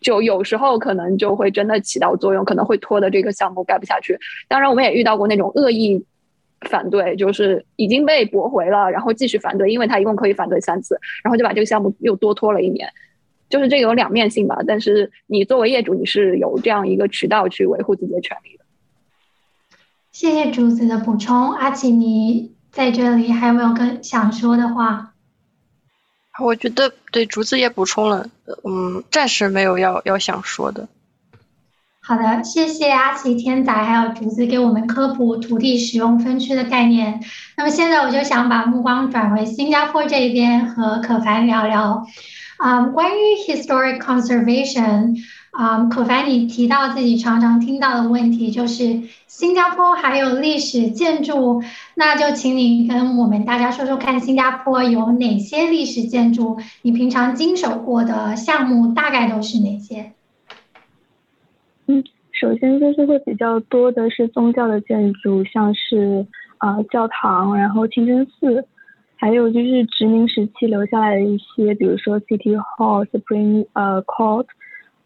[0.00, 4.18] 就有时候可能就会真的起到作用，可能会拖的这个项目盖不下去。
[4.46, 6.04] 当然，我们也遇到过那种恶意
[6.68, 12.88] 反对，就是已经被驳回了，然后继续反对，因为他一共可以反对三次，然后就把这个项目又多拖了一年。
[13.48, 14.58] 就是这有两面性吧。
[14.66, 18.55] 但是你作为业主，你是有这样一个渠道去维护自己的权利。
[20.18, 25.12] 谢谢竹子的补充，阿奇，你在这里还有没有跟想说的话？
[26.42, 28.26] 我觉得对竹子也补充了，
[28.64, 30.88] 嗯，暂时没有要要想说的。
[32.00, 37.20] 好的，谢谢阿奇天仔还有竹子给我们科普土地使用分区的概念。
[37.58, 42.06] 那么现在我就想把目光转回新加坡这边，和可凡聊聊，
[42.56, 45.14] 啊，关于 historic conservation。
[45.56, 51.62] 啊，可凡，你提到自己常常听到的问题就是新加坡还有历史建筑，
[51.94, 56.58] 那就请你跟我们大家说说看，新加坡有哪些历史建筑？
[56.82, 60.12] 你平常经手过的项目大概都是哪些？
[61.86, 66.26] 嗯，首先就是会比较多的是宗教的建筑，像是
[66.58, 68.66] 啊教堂，然后清真寺，
[69.16, 74.44] 还有就是殖民时期留下来的一些，比如说 City Hall、Supreme 呃 Court。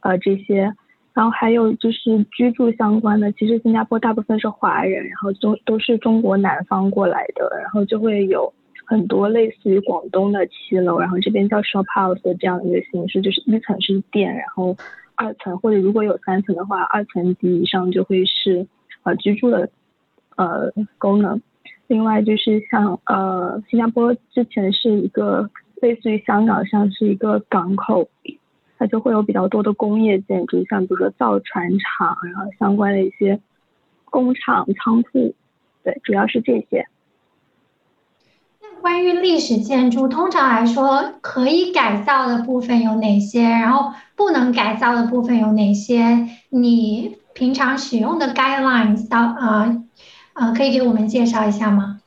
[0.00, 0.72] 呃，这些，
[1.12, 8.52] 然后还有就是居住相关的，其实新加坡大部分是华人，然后都都是中国南方过来的，然后就会有
[8.86, 14.76] 很多类似于广东的七楼，然后这边叫 shop house 的这样一个形式，就是一层是店，然后
[15.16, 18.66] 二层或者如果有三层的话，二层及以上就会是
[19.02, 19.68] 呃居住的
[20.36, 21.42] 呃功能。
[21.88, 25.50] 另外就是像呃新加坡之前是一个
[25.82, 28.08] 类似于香港像是一个港口。
[28.80, 33.38] 它就会有比较多的工业建筑，像比如说造船厂，然后相关的一些
[34.06, 35.34] 工厂、仓库，
[35.84, 36.88] 对，主要是这些。
[38.62, 43.42] 那关于历史建筑，通常来说可以改造的部分有哪些？
[43.42, 46.26] 然后不能改造的部分有哪些？
[46.48, 49.76] 你平常使用的 guidelines 到啊
[50.32, 52.00] 啊，可以给我们介绍一下吗？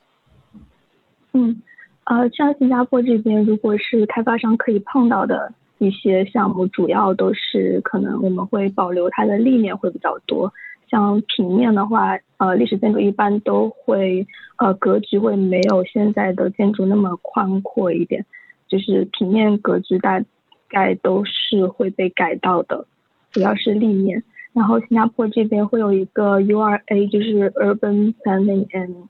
[1.32, 1.62] 嗯，
[2.02, 5.52] 呃，像新加坡这边，如果是开发商可以碰到的。
[5.84, 10.52] 一些项目主要都是可能我们会保留它的立面会比较多，
[10.90, 14.26] 像平面的话，呃，历史建筑一般都会
[14.56, 18.24] 呃格局会没有现在的建筑那么宽阔一点，
[18.68, 20.22] 就是平面格局大
[20.68, 22.86] 概都是会被改到的，
[23.30, 24.22] 主要是立面。
[24.52, 29.08] 然后新加坡这边会有一个 URA，就是 Urban Planning and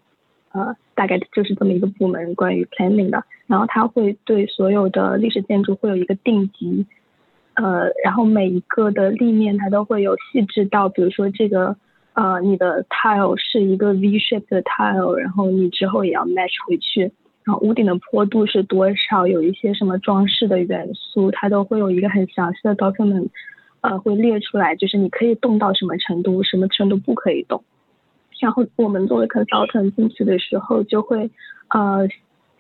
[0.55, 3.22] 呃，大概就是这么一个部门，关于 planning 的。
[3.46, 6.86] 然后它会对所有的历史建筑会有一个定级，
[7.55, 11.76] 呃，然后每一个的立面它都会有细致到，比如说这个
[12.14, 17.12] 呃，你的 tile 是一个 V shape 的 tile，然后你之后也要 match 回去。
[17.42, 19.26] 然后屋顶的坡度是多少？
[19.26, 23.28] 有一些什么装饰的元素，它都会有一个很详细的 document，
[23.82, 27.62] 呃，会列出来，就是你可以动到什么程度，什么程度不可以动。
[28.45, 31.30] 然后我们作为 consultant 进去的时候，就会
[31.68, 32.09] 呃。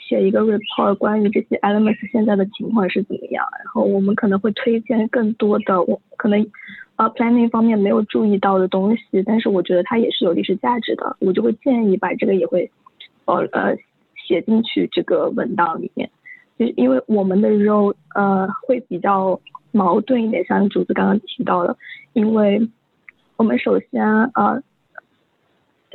[0.06, 6.46] 写一个 report，关于这些 elements 现在的情况是怎么样，然后我们可能会推荐更多的我可能
[6.96, 12.70] 呃 planning 方面没有注意到的东西，但是我觉得它也是有历史价值的，我就会建议把这个也会
[13.24, 13.74] 呃呃
[14.26, 16.10] 写进去这个文档里面，
[16.58, 19.40] 就是因为我们的 role 呃会比较
[19.72, 21.74] 矛盾一点，像主子刚刚提到的，
[22.12, 22.68] 因为
[23.38, 24.04] 我们首先
[24.34, 24.62] 呃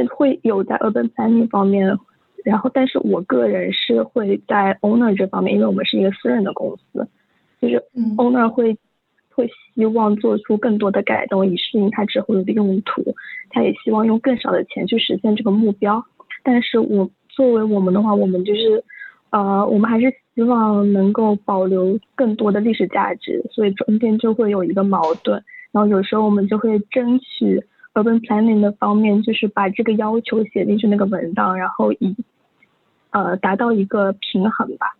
[0.07, 1.97] 会有在 urban planning 方面。
[2.45, 7.05] 然后，但是我个人是会在 owner 这方面，因为我们是一个私人的公司，
[7.61, 7.83] 就是
[8.15, 8.77] owner 会
[9.35, 9.45] 会
[9.75, 13.13] 希望做出更多的改动以适应它之后的用途，
[13.49, 16.01] 他也希望用更少的钱去实现这个目标。
[16.41, 18.81] 但是我作为我们的话，我们就是
[19.31, 25.43] 呃，我们还是希望能够保留更多的历史价值，所以中间就会有一个矛盾。
[25.73, 27.61] 然后有时候我们就会争取。
[27.93, 32.15] Urban planning 的方面，就是把这个要求写进去那个文档，然后以
[33.11, 34.95] 呃达到一个平衡吧。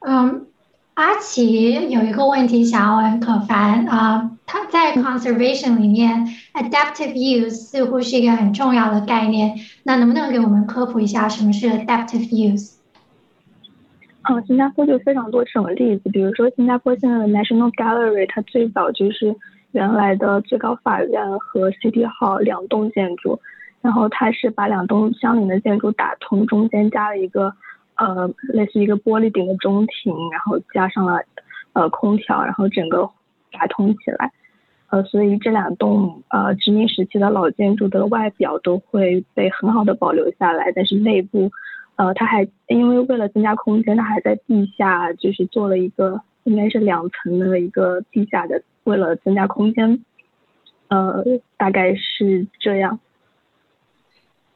[0.00, 0.46] 嗯，
[0.94, 12.76] 阿奇有一个问题想要问可凡啊，他在 conservation 里面，adaptive use 似乎是一个很重要的概念，那能不能给我们科普一下什么是 adaptive use？
[14.22, 19.36] 嗯，新加坡就非常多这种例子，比如说新加坡现在的 National Gallery，它最早就是。
[19.74, 23.40] 原来的最高法院和 City Hall 两栋建筑，
[23.82, 27.52] 然后它是把两栋相邻的建筑打通，中间加了一个
[27.96, 31.24] 呃类似一个玻璃顶的中庭，然后加上了
[31.72, 33.10] 呃空调，然后整个
[33.50, 34.30] 打通起来，
[34.90, 41.50] 呃所以这两栋呃殖民时期的老建筑的外表都会被很好的保留下来，但是内部
[41.96, 48.62] 呃它还因为为了增加空间，它还在地下就是做了一个应该是两层的一个地下的。
[48.84, 50.04] 为了增加空间，
[50.88, 51.24] 呃，
[51.56, 53.00] 大概是这样。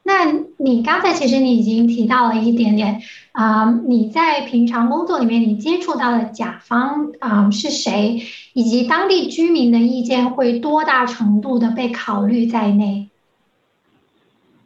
[0.05, 3.03] 那你刚才其实你已经提到了一点点
[3.33, 8.23] 啊，你在平常工作里面你接触到的甲方啊是谁，
[8.55, 13.11] 以及当地居民的意见会多大程度的被考虑在内？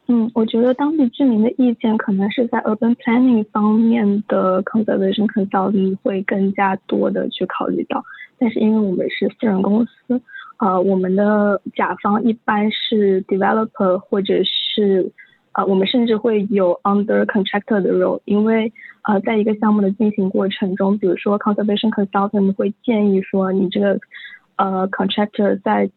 [0.07, 8.05] 嗯，我觉得当地居民的意见可能是在 urban planning 方面的 conservation consulting 会更加多的去考虑到。
[8.43, 10.21] 但是因为我们是私人公司，
[10.59, 15.13] 呃，我们的甲方一般是 developer 或者是，
[15.53, 18.73] 呃，我们甚至会有 under contractor 的 role，因为
[19.05, 24.01] 呃，在一个项目的进行过程中，比如说 conservation consultant 会建议说，你这个
[24.57, 25.89] 呃 contractor 在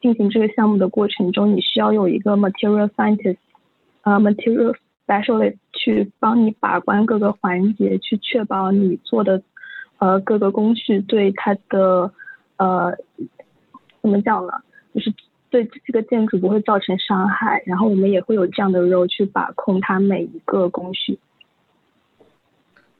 [0.00, 3.36] 进行这个项目的过程中，你需要有一个 material scientist，
[4.00, 4.74] 呃，material
[5.06, 9.42] specialist 去帮你把关各个环节，去确保你做的。
[9.98, 12.12] 呃，各个工序对它的
[12.56, 12.94] 呃
[14.02, 14.52] 怎么讲呢？
[14.94, 15.12] 就是
[15.50, 21.18] 对这个建筑不会造成伤害，然后我们也会有这样的 role 去把控它每一个工序。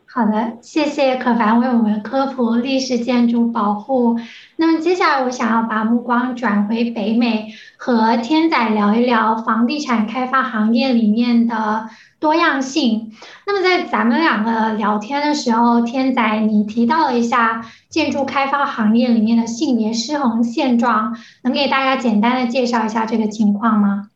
[0.07, 4.18] 好的，谢谢可凡为我们科普历史建筑保护。
[4.57, 11.90] 那么接下来我想要把目光转回北美，和天仔聊一聊房地产开发行业里面的。
[12.26, 13.12] 多样性。
[13.46, 24.10] 那么在咱们两个聊天的时候，天仔你提到了一下建筑开发行业里面的性别失衡现状，能给大家简单的介绍一下这个情况吗？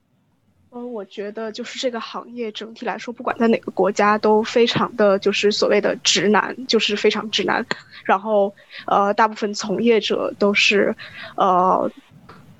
[0.72, 7.64] 嗯，我觉得就是这个行业整体来说，不管在哪个国家，都非常的就是所谓的直男，就是非常直男。
[8.02, 8.52] 然后
[8.88, 10.96] 呃，大部分从业者都是
[11.36, 11.88] 呃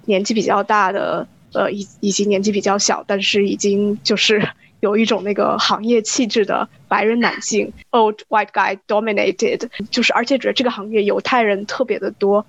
[0.04, 4.48] 年纪比较大的，呃以以及年纪比较小，但是已经就是。
[4.80, 12.44] 有一种那个行业气质的白人男性，old white guy dominated，就是而且觉得这个行业犹太人特别的多，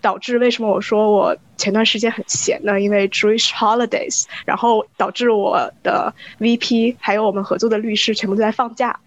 [0.00, 2.80] 导致为什么我说我前段时间很闲呢？
[2.80, 8.98] 因为 Jewish holidays，然后导致我的 VP 还有我们合作的律师全部都在放假，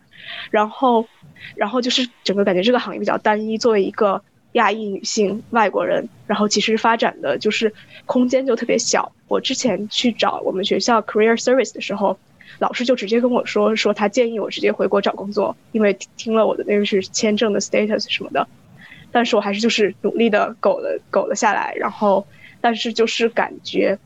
[0.52, 1.08] 然后，
[1.56, 3.58] 然后就是整个感觉这个行业比较单一。
[3.58, 4.22] 作为一个
[4.52, 7.74] 亚裔女性外国人，然后其实发展的就是
[8.06, 9.12] 空间就特别小。
[9.28, 12.20] 我之前去找我们学校 career service 的时候。
[12.60, 18.48] 老师就直接跟我说，说他建议我直接回国找工作，因为听了我的那个是签证的 status 什么的，
[19.12, 22.26] 但是我还是就是努力的苟了苟了下来，然后，
[22.60, 24.00] 但是就是感觉，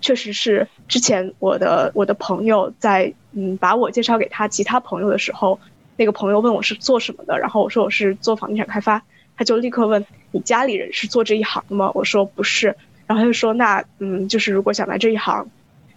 [0.00, 5.58] 确实是之前我的我的朋友在嗯把我介绍给他其他朋友的时候，
[5.96, 9.02] 那个朋友问我是做什么的，然后我说我是做房地产开发，
[9.36, 11.90] 他就立刻问你家里人是做这一行的吗？
[11.94, 12.76] 我说不是，
[13.08, 15.50] 然后他就说那嗯就是如果想来这一行。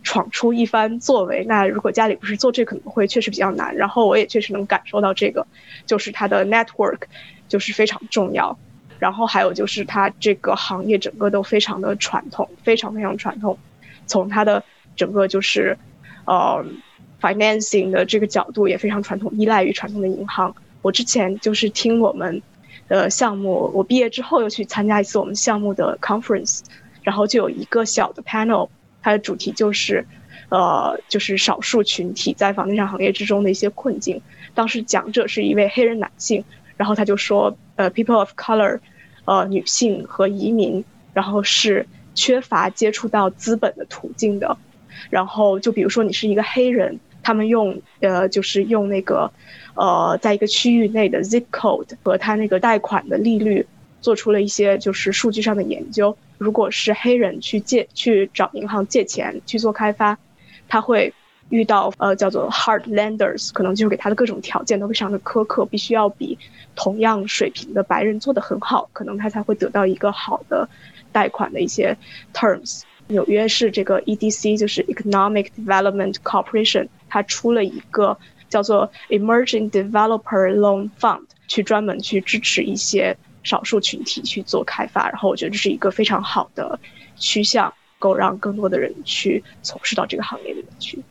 [0.04, 3.76] 闯出一番作为，那如果家里不是做这，可能会确实比较难。
[3.76, 5.46] 然后我也确实能感受到这个，
[5.86, 7.00] 就是他的 network
[7.48, 8.58] 就是非常重要。
[9.00, 13.58] 然后还有就是他这个行业整个都非常的传统，非常非常传统。
[14.06, 14.64] 从他的
[14.96, 15.78] 整个就是
[16.26, 16.64] 呃
[17.20, 20.54] ，financing 的这个角度也非常传统，依赖于传统的银行。
[20.84, 22.42] 我之前就是听我们
[22.88, 26.62] 的项目，我毕业之后又去参加一次我们项目的 conference，
[27.02, 28.70] 然后就有一个小的 panel，
[29.02, 30.06] 它的主题就是，
[30.50, 34.22] 呃，就是少数群体在房地产行业之中的一些困境。
[34.54, 36.44] 当时讲者是一位黑人男性，
[36.78, 38.80] 然后他就说，呃，people of color，
[39.26, 40.84] 呃，女性和移民，
[41.14, 41.86] 然后是
[42.16, 44.58] 缺乏接触到资本的途径的。
[45.10, 49.32] 然后就比如说你是一个黑人，他们用呃，就是用那个。
[49.74, 53.66] 呃，在一个区域内的 zip code 和他那个贷款的利率，
[54.02, 56.16] 做出了一些就是数据上的研究。
[56.42, 60.18] 如果是黑人去借去找银行借钱去做开发，
[60.68, 61.14] 他会
[61.50, 66.36] 遇到呃叫做 hard lenders，可能就是给他的各种条件都非常的苛刻，必须要比
[66.76, 70.68] 同样水平的白人做得很好，可能他才会得到一个好的
[71.12, 71.96] 贷款的一些
[72.34, 72.82] terms。
[73.06, 78.18] 纽约市这个 EDC 就是 Economic Development Corporation，它出了一个。
[78.52, 86.80] 叫做 Emerging Developer Loan Fund，去专门去支持一些少数群体去做开发，然后我觉得这是一个非常好的
[87.16, 91.04] 趋向，够让更多的人去从事到这个行业里面去。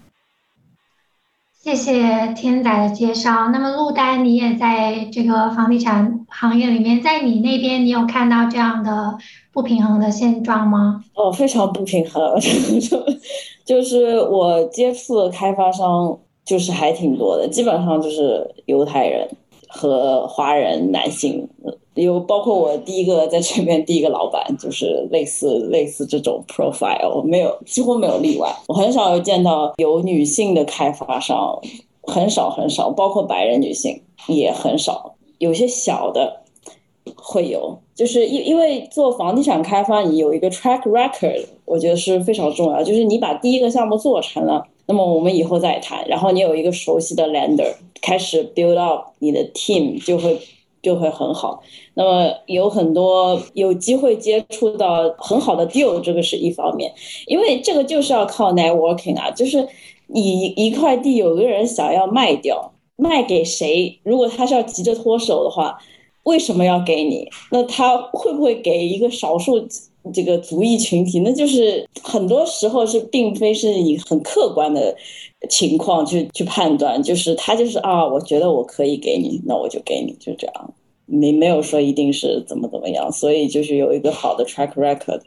[1.52, 3.48] 谢谢天仔的介绍。
[3.48, 9.18] 那么陆丹，你也在这个房地产行业里面，在你那边，你有看到这样的
[9.52, 11.04] 不平衡的现状吗？
[11.14, 12.38] 哦，非常不平衡，
[13.64, 16.18] 就是我接触的开发商。
[16.42, 19.28] 就是还挺多的，基本上就是犹太人
[19.68, 21.48] 和华人男性，
[21.94, 28.48] 有包括我第一个在这边第一个老板，就是类似类似这种 profile，没有几乎没有例外。
[28.68, 31.58] 我很少有见到有女性的开发商，
[32.02, 35.14] 很少很少，包括白人女性也很少。
[35.38, 36.42] 有些小的
[37.16, 44.62] 会有，就是因因为做房地产开发，你有一个 track record，我觉得是非常重要，就是你把第一个项目做成了。
[44.86, 47.72] 那么我们以后再谈，然后你有一个熟悉的 lender，
[48.02, 50.36] 开始 build up 你的 team 就会
[50.82, 51.62] 就会很好。
[51.94, 56.92] 那么有很多有机会接触到很好的 deal，这个是一方面，
[57.26, 59.66] 因为这个就是要靠 networking 啊，就是
[60.06, 63.98] 你一块地有个人想要卖掉，卖给谁？
[64.02, 65.78] 如果他是要急着脱手的话，
[66.24, 67.28] 为什么要给你？
[67.50, 69.66] 那他会不会给一个少数？
[70.14, 74.96] 这个族裔群体，那就是很多时候是并非是以很客观的
[75.48, 80.74] 情况去去判断，就是他就是啊，我觉得我可以给你，那我就给你，就这样，
[81.06, 85.20] 没没有说一定是怎么怎么样，所以就是有一个好的 track record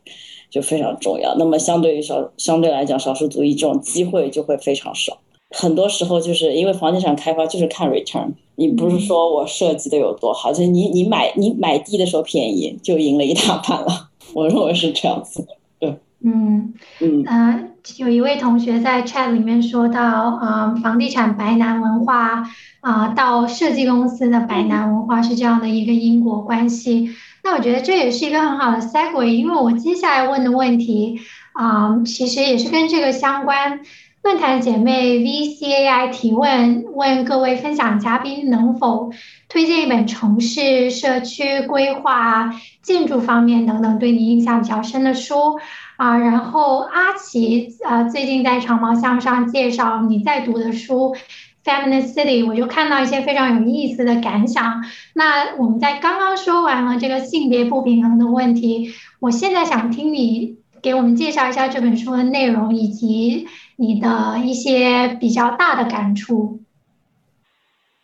[0.49, 1.35] 就非常重要。
[1.37, 5.17] 那么相对于少相对来讲，少数族裔这种机会就会非常少。
[5.55, 14.09] 很多时候就是因为房地产开发就是看 return，你不是说我设计的有多好，就是你你买你买地的时候便宜，就赢了一大半了。
[14.33, 15.45] 我认为是这样子，
[15.79, 22.47] 对，嗯嗯呃，有一位同学在 chat 里面说到，啊，房地产白男文化
[22.79, 27.11] 啊，到设计公司的白男文化是这样的一个因果关系。
[27.43, 31.19] 那我觉得这也是一个很好的 segue，因为我接下来问的问题
[31.51, 33.81] 啊，其实也是跟这个相关。
[34.23, 39.11] 论坛姐妹 VCAI 提问问各位分享嘉宾能否
[39.49, 45.59] 推荐一本城市社区规划、建筑方面等等对你印象比较深的书
[46.03, 46.17] 啊？
[46.17, 51.15] 然后阿奇啊，最近在长毛向上介绍你在读的书
[51.63, 54.83] 《Feminist City》，我就看到一些非常有意思的感想。
[55.13, 63.47] 那我们在刚刚说完了这个性别不平衡的问题，我现在想听你给我们介绍一下这本书的内容以及。
[63.75, 66.61] 你的一些比较大的感触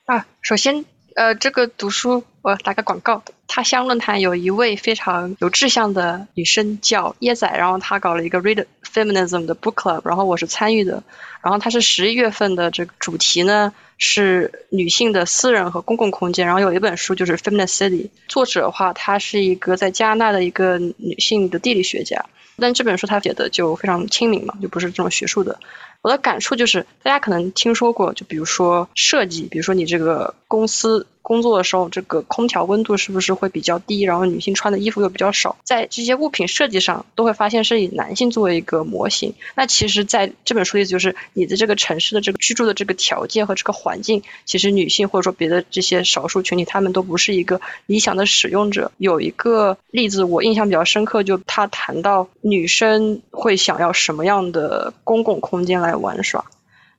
[0.05, 0.83] 啊，首先，
[1.19, 11.03] 呃，这个读书我打个广告，他乡论坛有一位非常有志向的女生叫椰仔，然后她搞了一个 Read Feminism 的 Book Club，然后我是参与的，
[11.41, 22.27] 然后它是十一月份的这个主题呢是女性的私人和公共空间，然后有一本书就是 Feminist City，作者的话她是一个在加拿大的一个女性的地理学家。
[22.61, 25.59] 但这本书他写的就非常亲民嘛，就不是这种学术的。
[26.01, 31.07] 我的感触就是，大家可能听说过，就比如说设计，比如说你这个公司。
[31.21, 34.01] 工作的时候，这个空调温度是不是会比较低？
[34.01, 39.33] 然后女性穿的衣服又比较少，在这些物品设计上，都会发现是以男性作为一个模型。
[39.55, 48.91] 那其实，在这本书的意思就是，你的这个城市的这个居住的这个条件和这个环境，其实女性或者说别的这些少数群体，他们都不是一个理想的使用者。
[48.97, 56.45] 有一个例子我印象比较深刻，就他谈到女生会想要什么样的公共空间来玩耍。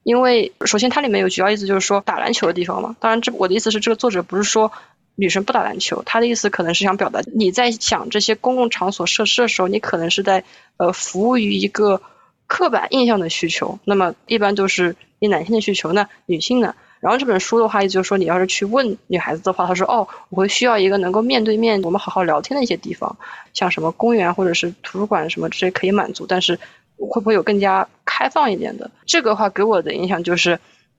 [0.02, 2.96] 因为首先它里面有举要意思，就是说打篮球的地方嘛。
[3.00, 4.72] 当然，这我的意思是，这个作者不是说
[5.14, 10.44] 女生不打篮球，他的意思可能是想表达，你在想这些公共场所设施的时候，你可能是在
[10.76, 12.00] 呃服务于一个
[12.46, 16.74] 刻板印象的需求，那么一般都是以男性的需求，那女性呢？
[17.00, 23.16] 然后这本书的话，意思就是说，你要是去问女孩子的话，她说：“哦，我会需要一个能够面对面，我们好好聊天的一些地方，
[23.54, 26.26] 像什么公园或者是图书馆什么这些可以满足。
[26.28, 26.60] 但是
[27.08, 28.90] 会不会有更加开放一点的？
[29.06, 30.58] 这个话给我的影响就是，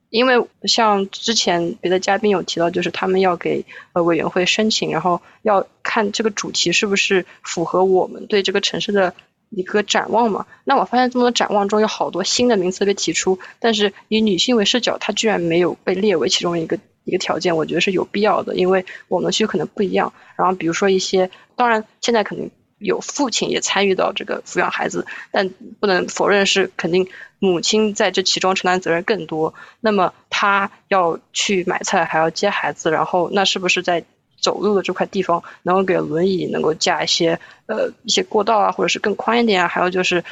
[0.10, 9.14] 因为像之前别的嘉宾有提到，就是他们要给呃委员会申请，然后要看这个主题是不是符合我们对这个城市的。”
[9.54, 20.14] 一个展望嘛，那我发现这么多展望中有好多新的名词被提出，但是以女性为视角，它居然没有被列为其中一个一个条件，我觉得是有必要的，因为我们的需求可能不一样。
[20.38, 22.50] 然后比如说一些，当然现在肯定
[22.82, 27.08] 有父亲也参与到这个抚养孩子，但不能否认是肯定
[27.40, 29.54] 母亲在这其中承担责任更多。
[29.80, 34.04] 那么她要去买菜，还要接孩子，然后那是不是在？
[34.42, 39.68] 走路的这块地方能够给轮椅能够架一些呃一些过道啊，或者是更宽一点啊。
[39.68, 40.24] 还有就是，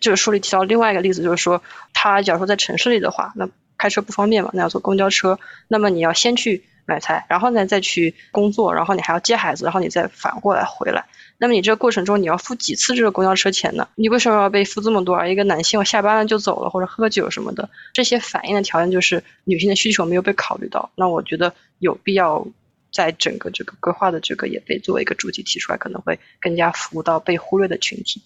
[0.00, 1.62] 就是书里提到另外一个例子，就是说
[1.94, 3.48] 他假如说在城市里的话，那
[3.78, 5.38] 开车不方便嘛，那要坐公交车。
[5.68, 11.04] 那么你要先去买菜，然后呢再去工作，然后你还要接孩子，然后你再反过来回来。
[11.42, 13.88] 那么你这个过程中你要付几次这个公交车钱呢？
[13.96, 15.16] 你为什么要被付这么多？
[15.16, 20.92] 啊一个男性下班了就走了，或者喝酒什么的，这些反映的条件就是女性的需求没有被考虑到。
[20.94, 22.46] 那我觉得有必要。
[22.94, 28.20] 在整个这个规划的这个也被作为一个主题提出来，可能会更加服务到被忽略的群体。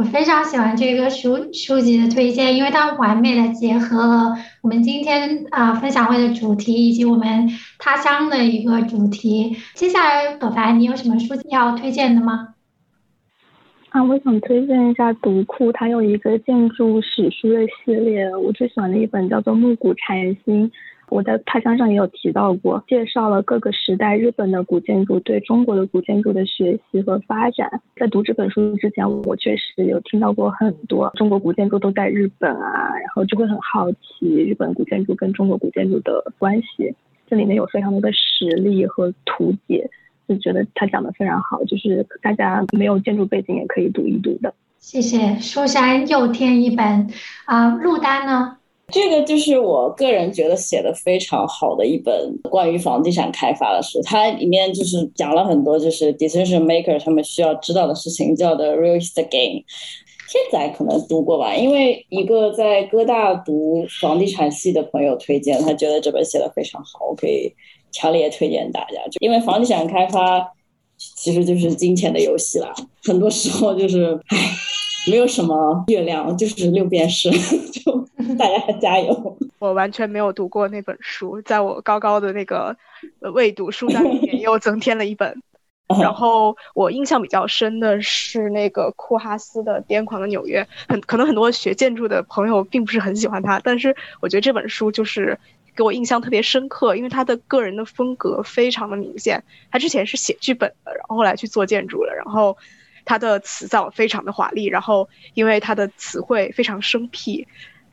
[0.00, 9.54] 我非常喜欢这个书书籍的推荐，因为它完美的结合了我们今天啊分享会的主题以及我们他乡的一个主题。
[9.74, 12.54] 接下来，葛凡，你有什么书要推荐的吗？
[13.90, 20.66] 啊，我想推荐一下读库，它有一个建筑史书的系列，我最喜欢的一本叫做《暮鼓禅心》。
[21.10, 27.82] 我在他乡上也有提到过，介绍了各个时代日本的古建筑对中国的古建筑的学习和发展。
[27.96, 36.94] 在读这本书之前，我确实有听到过很多中国古建筑都在日本啊，然后就会很好奇日本古建筑跟中国古建筑的关系。
[37.28, 39.90] 这里面有非常多的实例和图解，
[40.28, 44.54] 就觉得他讲的非常好，就是大家没有建筑背景也可以读一读的。
[44.78, 47.08] 谢谢书山又添一本
[47.44, 48.56] 啊，陆丹呢？
[48.92, 59.64] 这个就是我个人觉得写的非常好的一本关于房地产开发的书，它里面就是讲了很多就是 decision maker 他们需要知道的事情，叫的 real estate game。
[60.32, 67.52] 天仔可能读过吧，因为一个在哥大读房地产系的朋友推荐，他觉得这本写的非常好，我可以
[67.90, 68.96] 强烈推荐大家。
[69.10, 70.52] 就因为房地产开发
[70.96, 72.72] 其实就是金钱的游戏啦，
[73.04, 74.38] 很多时候就是唉。
[75.08, 77.30] 没有什么月亮，就是六便士，
[77.72, 78.06] 就
[78.38, 79.38] 大家加油。
[79.58, 82.76] 我完全没有读过那本书，在我高高的那个
[83.34, 85.42] 未读书单里面又增添了一本。
[86.00, 95.36] 然后我印象比较深的是那个库哈斯的《癫狂的纽约》，很可能很多学建筑的朋友并不是很喜欢他，但是我觉得这本书就是
[95.74, 99.42] 给我印象特别深刻，因为他的个人的风格非常的明显。
[99.72, 102.56] 他之前是写剧本的，然后后来去做建筑了，然后。
[103.10, 107.44] 他的词藻非常的华丽，然后因为他的词汇非常生僻，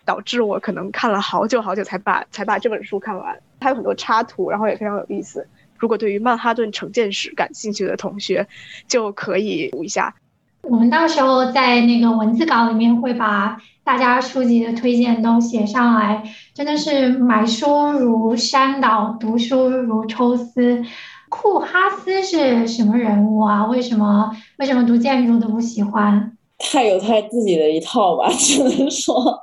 [0.05, 3.35] 导致我可能看了好久好久才把才把这本书看完。
[3.59, 5.47] 它有很多插图，然后也非常有意思。
[5.75, 8.47] 如果对于曼哈顿城建史感兴趣的同学，
[8.87, 10.13] 就可以读一下。
[10.61, 16.21] 我们到时候在那个文字稿里面会把大家书籍的推荐都写上来。
[16.53, 20.85] 真的是买书如山倒，读书如抽丝。
[21.29, 23.65] 库哈斯是什么人物啊？
[23.65, 26.37] 为什么为什么读建筑都不喜欢？
[26.57, 29.39] 他有他自己的一套吧， 只能说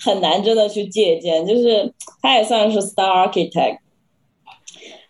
[0.00, 1.44] 很难真的去借鉴。
[1.46, 1.92] 就是
[2.22, 3.78] 他也算是 star architect。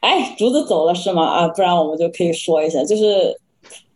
[0.00, 1.24] 哎，竹子走了是吗？
[1.24, 3.38] 啊，不然我们就可以说一下，就是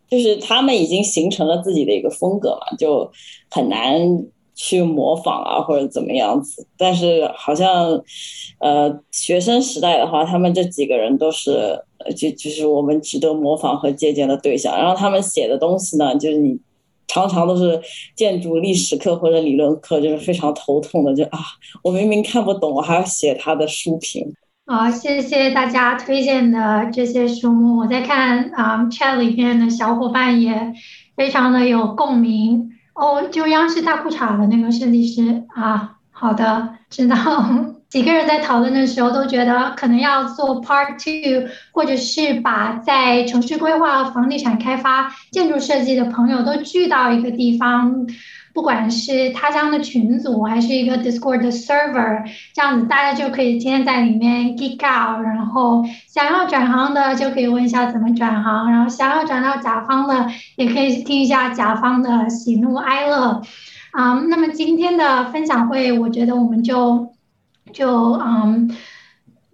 [0.09, 3.11] 就是他们已经形成了自己的一个风格嘛，就
[3.49, 4.25] 很难。
[4.53, 6.67] 去模仿啊，或者怎么样子？
[6.77, 7.99] 但是好像，
[8.59, 11.83] 呃，学生时代的话，他们这几个人都是，
[12.15, 14.75] 就就是我们值得模仿和借鉴的对象。
[14.77, 16.59] 然后他们写的东西呢，就是你
[17.07, 17.81] 常常都是
[18.15, 21.13] 建筑历史课或者理论课，就是非常头痛的。
[21.13, 21.39] 就啊，
[21.83, 24.33] 我明明看不懂，我还要写他的书评。
[24.65, 27.79] 好，谢谢大家推荐的这些书目。
[27.79, 30.73] 我在看啊，chat 里面的小伙伴也
[31.17, 32.69] 非常的有共鸣。
[32.93, 37.15] 哦，就央视大裤衩的那个设计师啊，好的，知道。
[37.91, 48.07] 几个人在讨论的时候都觉得可能要做 part two，或者是把在城市规划、房地产开发、建筑设计的朋友都聚到一个地方。
[48.53, 52.23] 不管是他乡的群组，还是一个 Discord 的 server，
[52.53, 63.41] 这样子大家就可以天天在里面 geek out，然后想要转行的就可以问一下怎么转行，然后想要转到甲方的也可以听一下甲方的喜怒哀乐，
[63.91, 67.07] 啊，那么今天的分享会，我觉得我们就
[67.73, 68.69] 就嗯，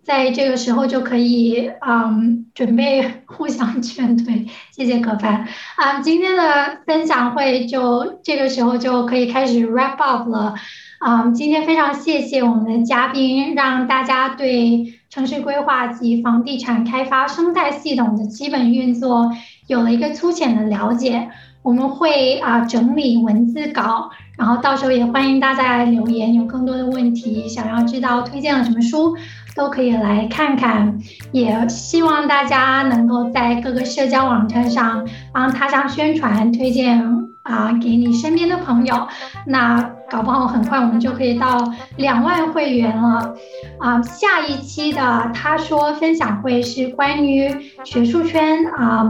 [0.03, 4.48] 在这个时候就可以嗯准备 互相劝退。
[4.72, 10.56] 谢谢可凡啊，今天的分享会就这个时候就可以开始 wrap up 了。
[10.99, 19.31] 啊，今天非常谢谢我们的嘉宾，让大家对城市规划及房地产开发生态系统的基本运作
[19.68, 21.30] 有了一个粗浅的了解。
[21.68, 29.18] 我们会啊整理文字稿，然后到时候也欢迎大家留言，有更多的问题想要知道推荐了什么书，
[29.53, 30.98] 都可以来看看。
[31.34, 37.03] 也希望大家能够在各个社交网站上帮他乡宣传，推荐
[37.44, 39.06] 啊给你身边的朋友。
[39.45, 43.35] 那搞不好很快我们就可以到两万会员了
[43.81, 44.02] 啊！
[44.03, 47.53] 下一期的他说分享会是关于
[47.84, 49.06] 学术圈啊。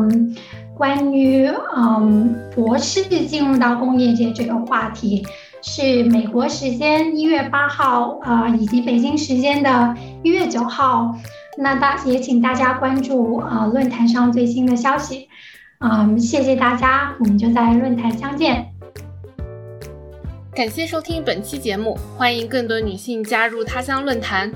[0.78, 5.26] 关于嗯博士进入到工业界这个话题，
[5.64, 11.16] 是美国时间一月八号啊，以及北京时间的一月九号。
[11.58, 15.28] 那大也请大家关注啊论坛上最新的消息。
[15.80, 18.68] 嗯，谢谢大家，我们就在论坛相见。
[20.54, 24.52] 感谢收听本期节目，欢迎更多女性加入他乡论坛。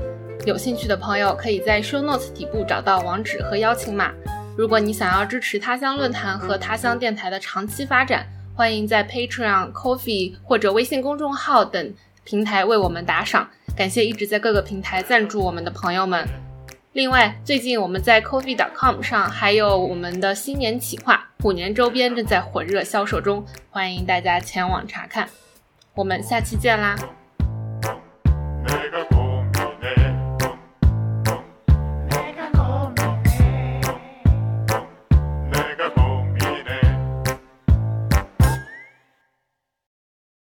[0.45, 4.11] 有兴趣的朋友可以在 show notes 底部找到网址和邀请码。
[4.57, 13.49] 如果你想要支持他乡论坛和他乡电台的长期发展，欢迎在 Patreon、Coffee 或者微信公众号等平台为我们打赏。
[13.78, 16.28] 感谢一直在各个平台赞助我们的朋友们。
[16.91, 25.30] 另外，最近我们在 Coffee.com 上还有我们的新年企划，虎年周边正在火热销售中，欢迎大家前往查看。
[25.95, 26.95] 我们下期见啦！